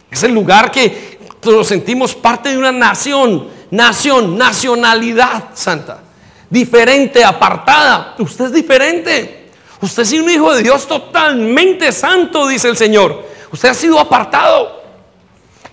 [0.09, 6.01] Es el lugar que nos sentimos parte de una nación, nación, nacionalidad santa.
[6.49, 8.15] Diferente, apartada.
[8.19, 9.49] Usted es diferente.
[9.81, 13.25] Usted es un hijo de Dios totalmente santo, dice el Señor.
[13.51, 14.84] Usted ha sido apartado.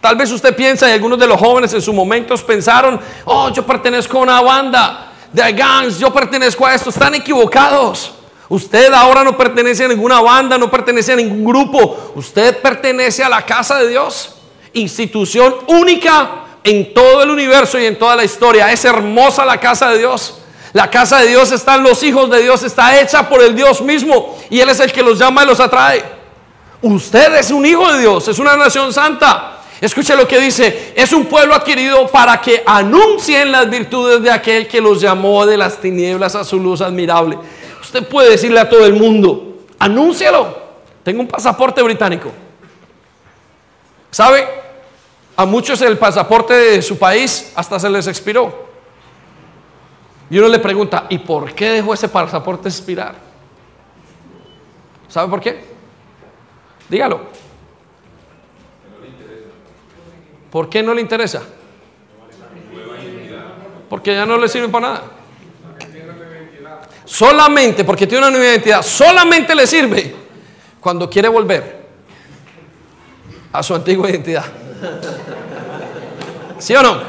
[0.02, 3.64] Tal vez usted piensa, y algunos de los jóvenes en sus momentos pensaron, oh, yo
[3.64, 6.90] pertenezco a una banda de gangs, yo pertenezco a esto.
[6.90, 8.10] Están equivocados.
[8.48, 12.12] Usted ahora no pertenece a ninguna banda, no pertenece a ningún grupo.
[12.16, 14.34] Usted pertenece a la casa de Dios.
[14.72, 18.72] Institución única en todo el universo y en toda la historia.
[18.72, 20.40] Es hermosa la casa de Dios.
[20.72, 24.36] La casa de Dios están los hijos de Dios, está hecha por el Dios mismo
[24.50, 26.02] y Él es el que los llama y los atrae.
[26.80, 29.60] Usted es un hijo de Dios, es una nación santa.
[29.82, 34.68] Escuche lo que dice, es un pueblo adquirido para que anuncien las virtudes de aquel
[34.68, 37.36] que los llamó de las tinieblas a su luz admirable.
[37.80, 40.56] Usted puede decirle a todo el mundo, anúncialo.
[41.02, 42.30] Tengo un pasaporte británico.
[44.12, 44.46] ¿Sabe?
[45.34, 48.68] A muchos el pasaporte de su país hasta se les expiró.
[50.30, 53.16] Y uno le pregunta, ¿y por qué dejó ese pasaporte expirar?
[55.08, 55.64] ¿Sabe por qué?
[56.88, 57.31] Dígalo.
[60.52, 61.42] ¿Por qué no le interesa?
[63.90, 65.02] Porque ya no le sirve para nada
[67.12, 70.14] solamente, porque tiene una nueva identidad, solamente le sirve
[70.80, 71.82] cuando quiere volver
[73.52, 74.46] a su antigua identidad.
[76.58, 77.02] ¿Sí o no?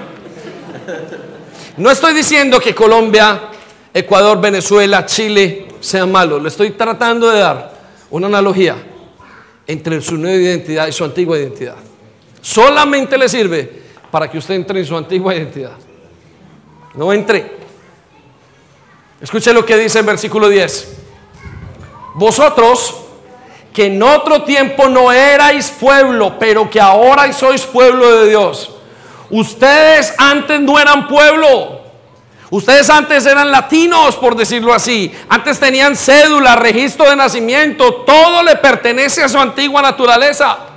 [1.78, 3.44] No estoy diciendo que Colombia,
[3.94, 6.42] Ecuador, Venezuela, Chile sean malos.
[6.42, 7.72] Le estoy tratando de dar
[8.10, 8.76] una analogía
[9.66, 11.78] entre su nueva identidad y su antigua identidad.
[12.44, 13.82] Solamente le sirve
[14.12, 15.78] para que usted entre en su antigua identidad.
[16.94, 17.64] No entre
[19.24, 20.98] Escuche lo que dice en versículo 10.
[22.16, 22.98] Vosotros
[23.74, 28.72] que en otro tiempo no erais pueblo, pero que ahora sois pueblo de Dios.
[29.30, 31.84] Ustedes antes no eran pueblo.
[32.50, 35.10] Ustedes antes eran latinos, por decirlo así.
[35.30, 38.04] Antes tenían cédula, registro de nacimiento.
[38.06, 40.73] Todo le pertenece a su antigua naturaleza.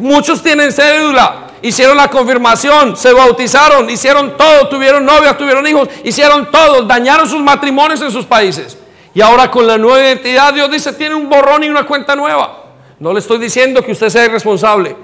[0.00, 6.50] Muchos tienen cédula, hicieron la confirmación, se bautizaron, hicieron todo, tuvieron novias, tuvieron hijos, hicieron
[6.50, 8.78] todo, dañaron sus matrimonios en sus países.
[9.14, 12.64] Y ahora con la nueva identidad Dios dice, tiene un borrón y una cuenta nueva.
[12.98, 14.96] No le estoy diciendo que usted sea irresponsable.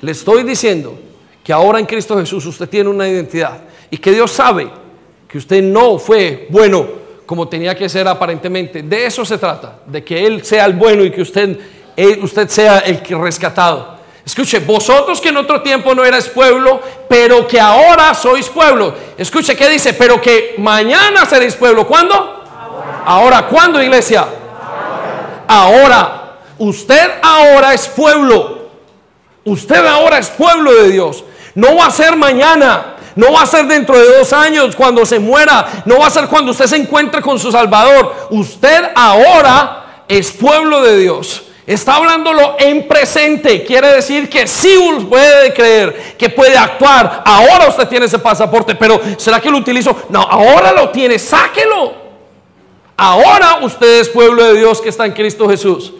[0.00, 0.98] Le estoy diciendo
[1.42, 3.58] que ahora en Cristo Jesús usted tiene una identidad
[3.90, 4.68] y que Dios sabe
[5.28, 6.86] que usted no fue bueno
[7.24, 8.82] como tenía que ser aparentemente.
[8.82, 11.58] De eso se trata, de que Él sea el bueno y que usted,
[12.22, 13.95] usted sea el rescatado.
[14.26, 18.92] Escuche, vosotros que en otro tiempo no erais pueblo, pero que ahora sois pueblo.
[19.16, 19.92] Escuche, ¿qué dice?
[19.92, 21.86] Pero que mañana seréis pueblo.
[21.86, 22.42] ¿Cuándo?
[23.04, 24.26] Ahora, ¿cuándo, iglesia?
[25.46, 26.00] Ahora.
[26.00, 26.22] ahora.
[26.58, 28.66] Usted ahora es pueblo.
[29.44, 31.22] Usted ahora es pueblo de Dios.
[31.54, 32.96] No va a ser mañana.
[33.14, 35.84] No va a ser dentro de dos años cuando se muera.
[35.84, 38.12] No va a ser cuando usted se encuentre con su Salvador.
[38.30, 41.45] Usted ahora es pueblo de Dios.
[41.66, 43.64] Está hablándolo en presente.
[43.64, 44.78] Quiere decir que sí
[45.10, 47.22] puede creer, que puede actuar.
[47.24, 50.04] Ahora usted tiene ese pasaporte, pero ¿será que lo utilizo?
[50.08, 51.18] No, ahora lo tiene.
[51.18, 52.06] Sáquelo.
[52.96, 55.92] Ahora usted es pueblo de Dios que está en Cristo Jesús.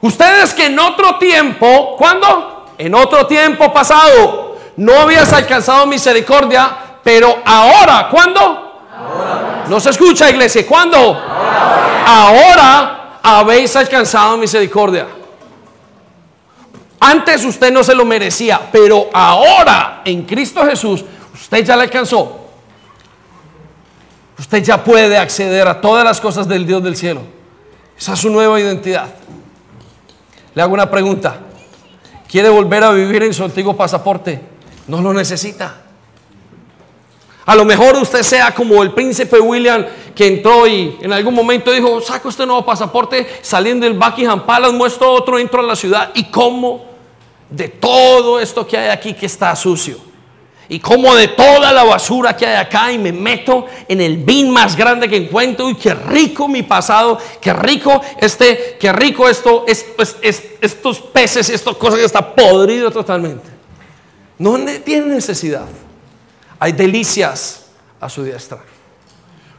[0.00, 2.66] Ustedes que en otro tiempo, ¿cuándo?
[2.76, 8.40] En otro tiempo pasado, no habías alcanzado misericordia, pero ahora, ¿cuándo?
[8.40, 9.64] Ahora.
[9.68, 10.98] No se escucha, iglesia, ¿cuándo?
[10.98, 12.04] Ahora.
[12.06, 12.97] ahora
[13.36, 15.06] habéis alcanzado misericordia.
[17.00, 21.04] Antes usted no se lo merecía, pero ahora en Cristo Jesús
[21.34, 22.46] usted ya le alcanzó.
[24.38, 27.22] Usted ya puede acceder a todas las cosas del Dios del cielo.
[27.98, 29.08] Esa es su nueva identidad.
[30.54, 31.38] Le hago una pregunta.
[32.28, 34.40] ¿Quiere volver a vivir en su antiguo pasaporte?
[34.86, 35.87] No lo necesita.
[37.48, 39.82] A lo mejor usted sea como el príncipe William
[40.14, 44.74] que entró y en algún momento dijo, saca este nuevo pasaporte, saliendo del Buckingham Palace,
[44.74, 46.84] muestro otro, entro a la ciudad y como
[47.48, 49.96] de todo esto que hay aquí que está sucio.
[50.68, 54.50] Y como de toda la basura que hay acá y me meto en el bin
[54.50, 59.64] más grande que encuentro y qué rico mi pasado, qué rico este, qué rico esto,
[59.66, 63.48] estos peces, estas cosas que está podrido totalmente.
[64.36, 65.64] No tiene necesidad.
[66.58, 67.66] Hay delicias
[68.00, 68.58] a su diestra.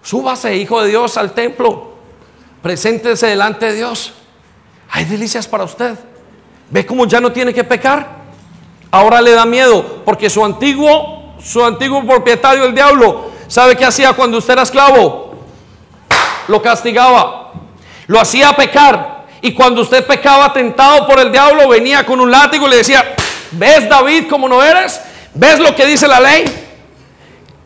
[0.02, 1.94] Súbase, hijo de Dios, al templo.
[2.62, 4.14] Preséntese delante de Dios.
[4.90, 5.98] Hay delicias para usted.
[6.70, 8.20] ¿Ve cómo ya no tiene que pecar?
[8.92, 14.14] Ahora le da miedo porque su antiguo, su antiguo propietario, el diablo, ¿sabe qué hacía
[14.14, 15.36] cuando usted era esclavo?
[16.48, 17.54] Lo castigaba.
[18.08, 19.28] Lo hacía pecar.
[19.42, 23.16] Y cuando usted pecaba tentado por el diablo, venía con un látigo y le decía,
[23.52, 25.00] ¿ves David como no eres?
[25.34, 26.69] ¿Ves lo que dice la ley?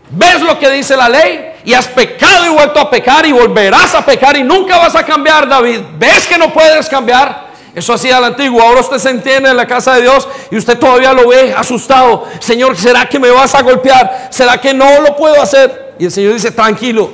[0.09, 3.95] Ves lo que dice la ley y has pecado y vuelto a pecar y volverás
[3.95, 5.79] a pecar y nunca vas a cambiar, David.
[5.97, 7.53] ¿Ves que no puedes cambiar?
[7.75, 8.61] Eso hacía el antiguo.
[8.61, 12.25] Ahora usted se entiende en la casa de Dios y usted todavía lo ve asustado.
[12.39, 14.27] Señor, ¿será que me vas a golpear?
[14.29, 15.95] ¿Será que no lo puedo hacer?
[15.97, 17.09] Y el Señor dice, tranquilo,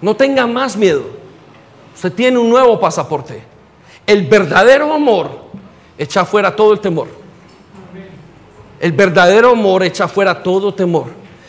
[0.00, 1.04] no tenga más miedo.
[1.94, 3.42] Usted tiene un nuevo pasaporte.
[4.06, 5.30] El verdadero amor
[5.96, 7.17] echa fuera todo el temor.
[8.80, 11.06] El verdadero amor echa fuera todo temor.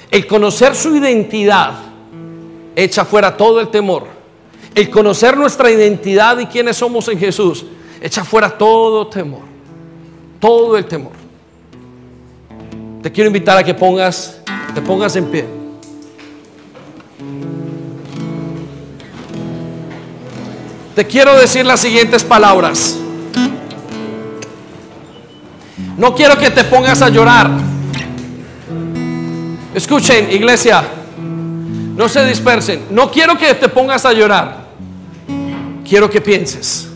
[0.10, 1.74] El conocer su identidad
[2.76, 4.08] echa fuera todo el temor.
[4.74, 7.66] El conocer nuestra identidad y quiénes somos en Jesús
[8.02, 9.42] echa fuera todo temor.
[10.40, 11.12] Todo el temor.
[13.02, 14.42] Te quiero invitar a que pongas,
[14.74, 15.46] te pongas en pie.
[20.96, 23.00] Te quiero decir las siguientes palabras.
[26.00, 27.52] No quiero que te pongas a llorar.
[29.76, 30.82] Escuchen, iglesia,
[31.98, 32.86] no se dispersen.
[32.90, 34.70] No quiero que te pongas a llorar.
[35.88, 36.88] Quiero que pienses.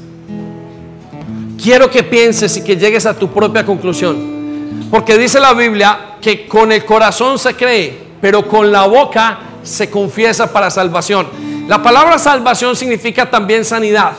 [1.62, 4.88] Quiero que pienses y que llegues a tu propia conclusión.
[4.89, 9.89] Porque dice la Biblia que con el corazón se cree, pero con la boca se
[9.89, 11.28] confiesa para salvación.
[11.68, 14.14] La palabra salvación significa también sanidad.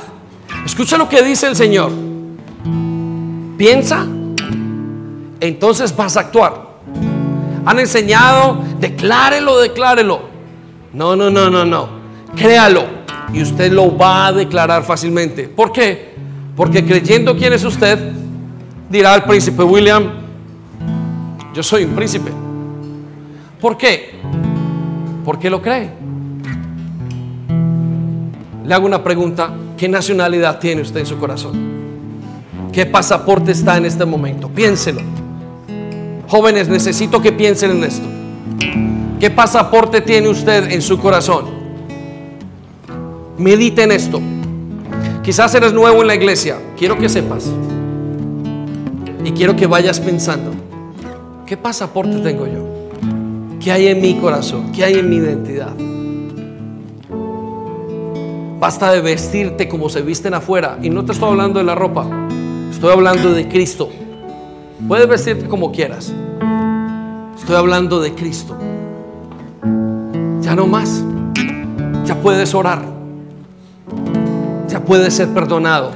[0.67, 1.91] Escucha lo que dice el Señor.
[3.57, 4.07] Piensa,
[5.47, 6.75] entonces vas a actuar
[7.65, 10.21] han enseñado, declárelo, declárelo.
[10.93, 11.89] No, no, no, no, no.
[12.37, 12.85] Créalo
[13.33, 15.49] y usted lo va a declarar fácilmente.
[15.49, 16.15] ¿Por qué?
[16.57, 18.13] Porque creyendo quién es usted,
[18.89, 20.11] dirá el príncipe William,
[21.55, 22.31] yo soy un príncipe.
[23.61, 24.21] ¿Por qué?
[25.25, 25.91] Porque lo cree.
[28.65, 31.75] Le hago una pregunta, ¿qué nacionalidad tiene usted en su corazón?
[32.73, 34.49] ¿Qué pasaporte está en este momento?
[34.49, 35.24] Piénselo.
[36.29, 38.07] Jóvenes, necesito que piensen en esto.
[39.21, 41.47] ¿Qué pasaporte tiene usted en su corazón?
[43.39, 44.21] Medite en esto.
[45.23, 46.59] Quizás eres nuevo en la iglesia.
[46.77, 47.51] Quiero que sepas.
[49.25, 50.51] Y quiero que vayas pensando.
[51.47, 52.75] ¿Qué pasaporte tengo yo?
[53.61, 54.73] ¿Qué hay en mi corazón?
[54.73, 55.73] ¿Qué hay en mi identidad?
[58.61, 60.79] Basta de vestirte como se visten afuera.
[60.83, 62.07] Y no te estoy hablando de la ropa.
[62.71, 63.89] Estoy hablando de Cristo.
[64.87, 66.13] Puedes vestirte como quieras.
[67.39, 68.55] Estoy hablando de Cristo.
[70.43, 71.03] Ya no más.
[72.05, 72.83] Ya puedes orar.
[74.69, 75.93] Ya puedes ser perdonado.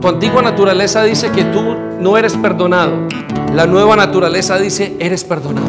[0.00, 1.60] Tu antigua naturaleza dice que tú
[2.00, 3.06] no eres perdonado.
[3.54, 5.68] La nueva naturaleza dice, eres perdonado.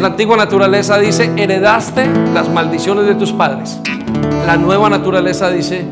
[0.00, 3.78] La antigua naturaleza dice, heredaste las maldiciones de tus padres.
[4.46, 5.84] La nueva naturaleza dice,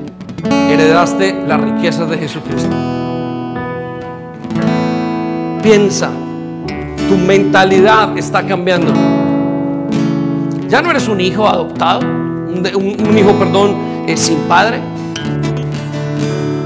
[0.68, 2.98] heredaste las riquezas de Jesucristo
[5.68, 6.08] piensa,
[7.10, 8.90] tu mentalidad está cambiando.
[10.66, 14.80] Ya no eres un hijo adoptado, un, hijo, perdón, eh, sin padre.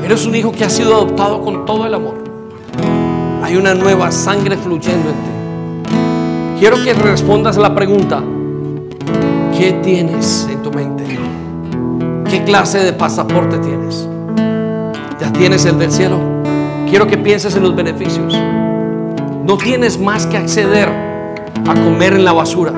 [0.04, 2.14] Eres un hijo que ha sido adoptado con todo el amor.
[3.42, 6.60] Hay una nueva sangre fluyendo en ti.
[6.60, 8.22] Quiero que respondas la pregunta,
[9.58, 11.04] ¿qué tienes en tu mente?
[12.30, 14.08] ¿Qué clase de pasaporte tienes?
[15.20, 16.18] ¿Ya tienes el del cielo?
[16.88, 18.32] Quiero que pienses en los beneficios.
[19.46, 22.72] No tienes más que acceder a comer en la basura.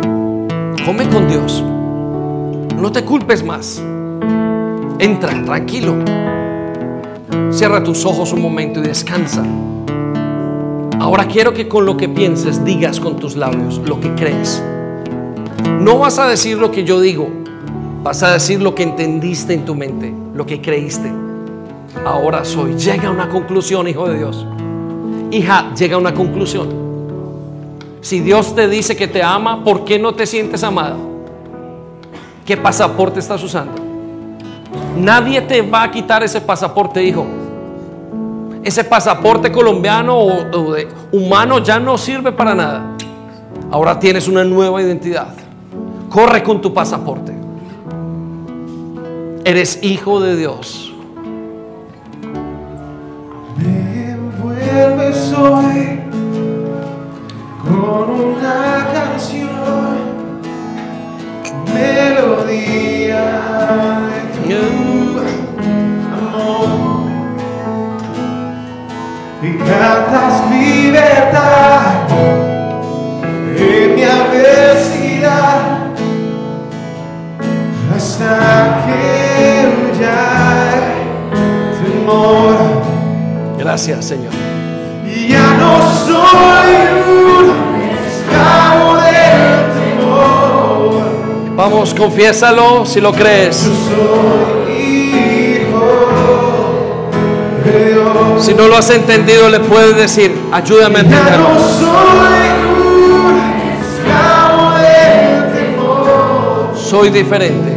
[0.86, 1.62] Come con Dios.
[2.80, 3.82] No te culpes más.
[4.98, 5.94] Entra, tranquilo.
[7.50, 9.44] Cierra tus ojos un momento y descansa.
[10.98, 14.62] Ahora quiero que con lo que pienses digas con tus labios lo que crees.
[15.80, 17.28] No vas a decir lo que yo digo,
[18.02, 21.12] vas a decir lo que entendiste en tu mente, lo que creíste.
[22.06, 22.74] Ahora soy.
[22.76, 24.46] Llega a una conclusión, hijo de Dios.
[25.34, 26.68] Hija, llega a una conclusión.
[28.00, 30.96] Si Dios te dice que te ama, ¿por qué no te sientes amada?
[32.44, 33.82] ¿Qué pasaporte estás usando?
[34.96, 37.26] Nadie te va a quitar ese pasaporte, hijo
[38.64, 42.96] ese pasaporte colombiano o, de humano ya no sirve para nada.
[43.70, 45.28] Ahora tienes una nueva identidad.
[46.08, 47.32] Corre con tu pasaporte.
[49.44, 50.94] Eres hijo de Dios.
[55.44, 55.60] Con
[58.08, 59.50] una canción,
[61.74, 63.24] melodía
[64.08, 64.48] de tu
[69.42, 72.08] y cantas libertad
[73.58, 75.60] en mi adversidad
[77.94, 79.02] hasta que
[79.68, 80.22] huya
[81.84, 82.56] temor.
[83.58, 84.32] Gracias, Señor.
[91.56, 93.64] Vamos, confiésalo si lo crees.
[93.64, 94.44] Yo soy
[98.40, 101.48] Si no lo has entendido, le puedes decir, ayúdame a entenderlo.
[106.76, 107.72] Soy diferente.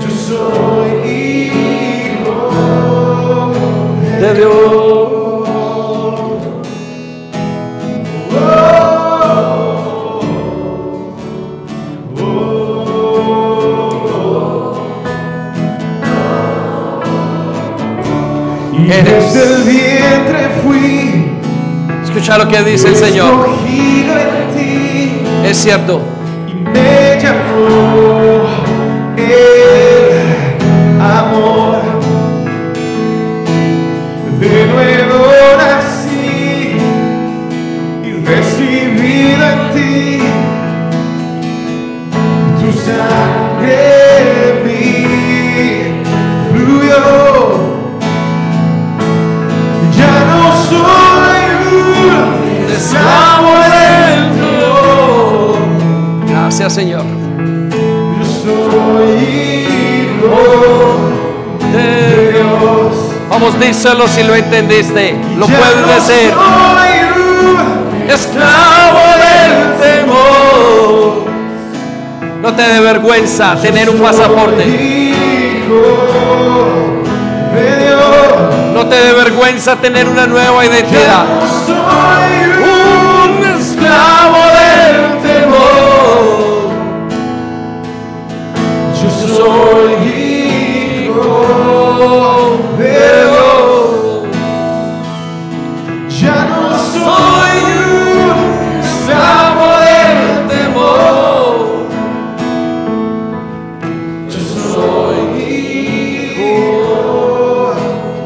[0.00, 1.50] Yo soy
[2.22, 2.40] hijo
[4.20, 5.03] de Dios.
[18.86, 21.24] Desde el vientre fui.
[22.04, 23.48] Escucha lo que dice el Señor.
[23.66, 26.02] En es cierto.
[26.46, 28.46] Y me llamó
[29.16, 31.80] el amor.
[34.38, 35.24] De nuevo
[35.56, 36.76] nací
[38.04, 40.18] y recibido en ti
[42.60, 44.92] tu sangre mi
[46.52, 47.33] fluyó.
[53.70, 55.56] Del dolor.
[56.28, 57.04] Gracias, Señor.
[58.18, 59.10] Yo soy
[60.08, 60.40] hijo
[61.72, 62.92] de Dios.
[63.30, 65.16] Vamos, díselo si lo entendiste.
[65.38, 66.32] Lo Ya puedes no decir.
[66.32, 67.04] Soy
[68.08, 71.24] Esclavo del temor.
[72.42, 74.64] No te dé vergüenza tener un pasaporte.
[78.74, 81.24] No te dé vergüenza tener una nueva identidad.
[89.36, 89.94] Soy
[91.06, 91.26] hijo
[92.78, 94.24] de Dios.
[96.20, 97.58] Ya no soy
[97.90, 98.38] un
[98.80, 100.18] esclavo del
[100.48, 101.54] temor.
[104.30, 104.40] Yo
[104.72, 105.18] soy
[106.32, 106.54] hijo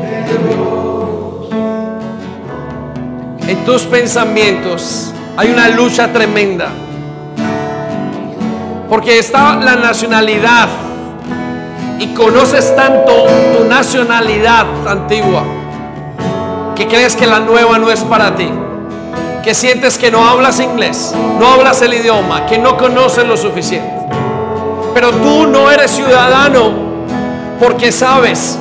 [0.02, 1.48] de Dios.
[3.48, 6.68] En tus pensamientos hay una lucha tremenda.
[8.90, 10.87] Porque está la nacionalidad.
[11.98, 13.26] Y conoces tanto
[13.56, 15.42] tu nacionalidad antigua.
[16.74, 18.48] Que crees que la nueva no es para ti.
[19.42, 21.12] Que sientes que no hablas inglés.
[21.40, 22.46] No hablas el idioma.
[22.46, 23.90] Que no conoces lo suficiente.
[24.94, 26.72] Pero tú no eres ciudadano
[27.58, 28.58] porque sabes.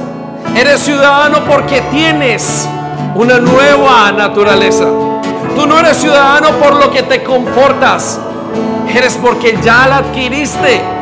[0.55, 2.67] Eres ciudadano porque tienes
[3.15, 4.85] una nueva naturaleza.
[5.55, 8.19] Tú no eres ciudadano por lo que te comportas.
[8.93, 10.96] Eres porque ya la adquiriste.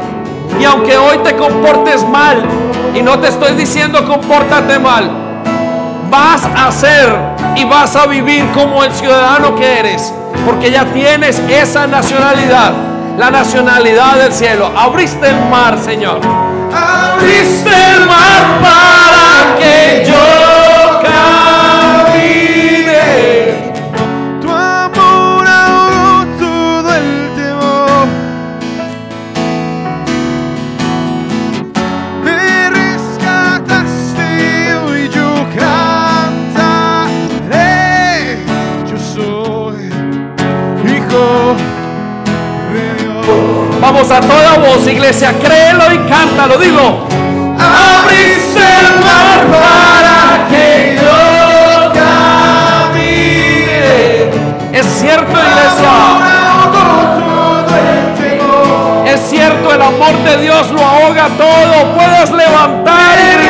[0.59, 2.43] Y aunque hoy te comportes mal,
[2.95, 5.11] y no te estoy diciendo compórtate mal,
[6.09, 7.13] vas a ser
[7.55, 10.13] y vas a vivir como el ciudadano que eres.
[10.45, 12.73] porque ya tienes esa nacionalidad,
[13.17, 14.71] la nacionalidad del cielo.
[14.77, 16.19] Abriste el mar, Señor.
[16.71, 20.54] Abriste el mar para que yo
[45.05, 47.05] iglesia, créelo y cántalo, dilo.
[47.59, 51.21] Abriste el mar para que yo
[52.83, 53.13] camine.
[54.73, 55.93] Es cierto, iglesia.
[59.05, 61.93] Es cierto, el amor de Dios lo ahoga todo.
[61.95, 63.15] Puedes levantar.
[63.19, 63.44] Y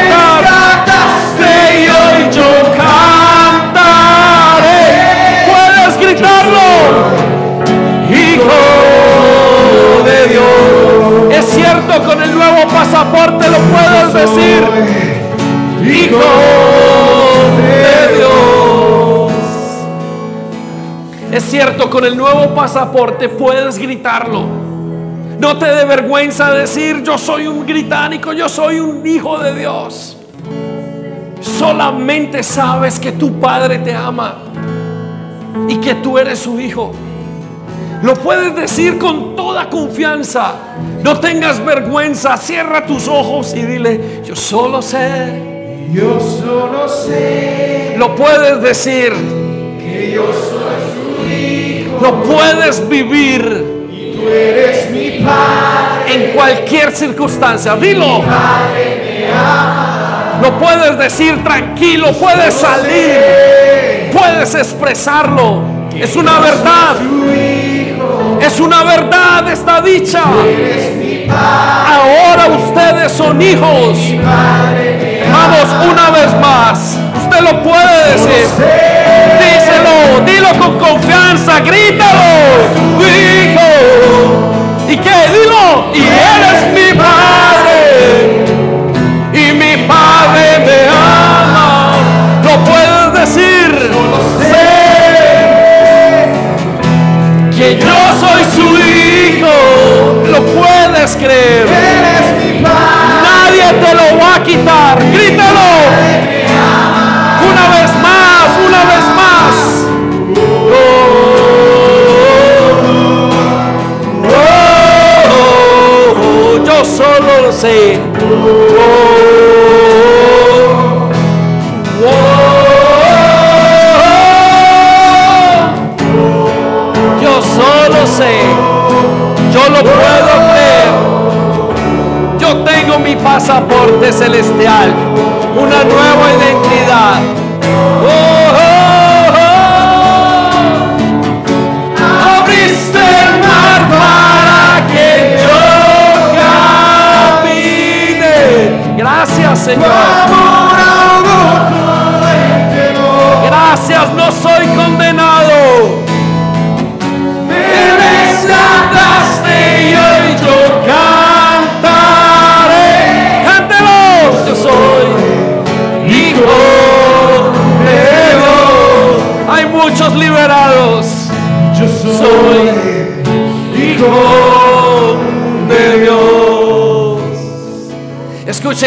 [11.75, 14.63] Es cierto, con el nuevo pasaporte lo puedes decir.
[15.83, 16.19] Hijo
[17.57, 19.33] de Dios.
[21.31, 24.45] Es cierto, con el nuevo pasaporte puedes gritarlo.
[25.37, 30.15] No te dé vergüenza decir, yo soy un británico, yo soy un hijo de Dios.
[31.41, 34.35] Solamente sabes que tu Padre te ama
[35.67, 36.93] y que tú eres su hijo.
[38.03, 40.53] Lo puedes decir con toda confianza.
[41.03, 42.37] No tengas vergüenza.
[42.37, 45.41] Cierra tus ojos y dile, yo solo sé.
[45.91, 49.13] Yo solo sé Lo puedes decir.
[49.79, 51.99] que yo soy su hijo.
[52.01, 53.73] Lo puedes vivir
[54.15, 56.13] Tú eres mi padre.
[56.27, 57.75] en cualquier circunstancia.
[57.75, 58.23] Dilo.
[60.41, 62.11] Lo puedes decir tranquilo.
[62.13, 64.09] Puedes salir.
[64.11, 65.61] Puedes expresarlo.
[65.97, 66.95] Es una verdad.
[68.45, 70.21] Es una verdad esta dicha.
[71.31, 73.97] Ahora ustedes son hijos.
[75.31, 76.95] Vamos una vez más.
[77.23, 78.45] Usted lo puede decir.
[79.39, 82.21] Díselo, dilo con confianza, grítalo.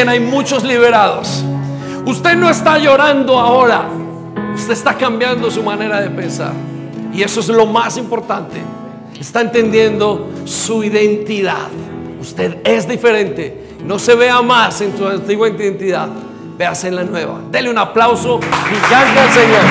[0.07, 1.42] Hay muchos liberados.
[2.07, 3.88] Usted no está llorando ahora.
[4.55, 6.53] Usted está cambiando su manera de pensar.
[7.12, 8.62] Y eso es lo más importante.
[9.18, 11.66] Está entendiendo su identidad.
[12.20, 13.74] Usted es diferente.
[13.84, 16.09] No se vea más en su antigua identidad.
[16.57, 17.40] Véase en la nueva.
[17.51, 19.64] Dele un aplauso gigante al Señor.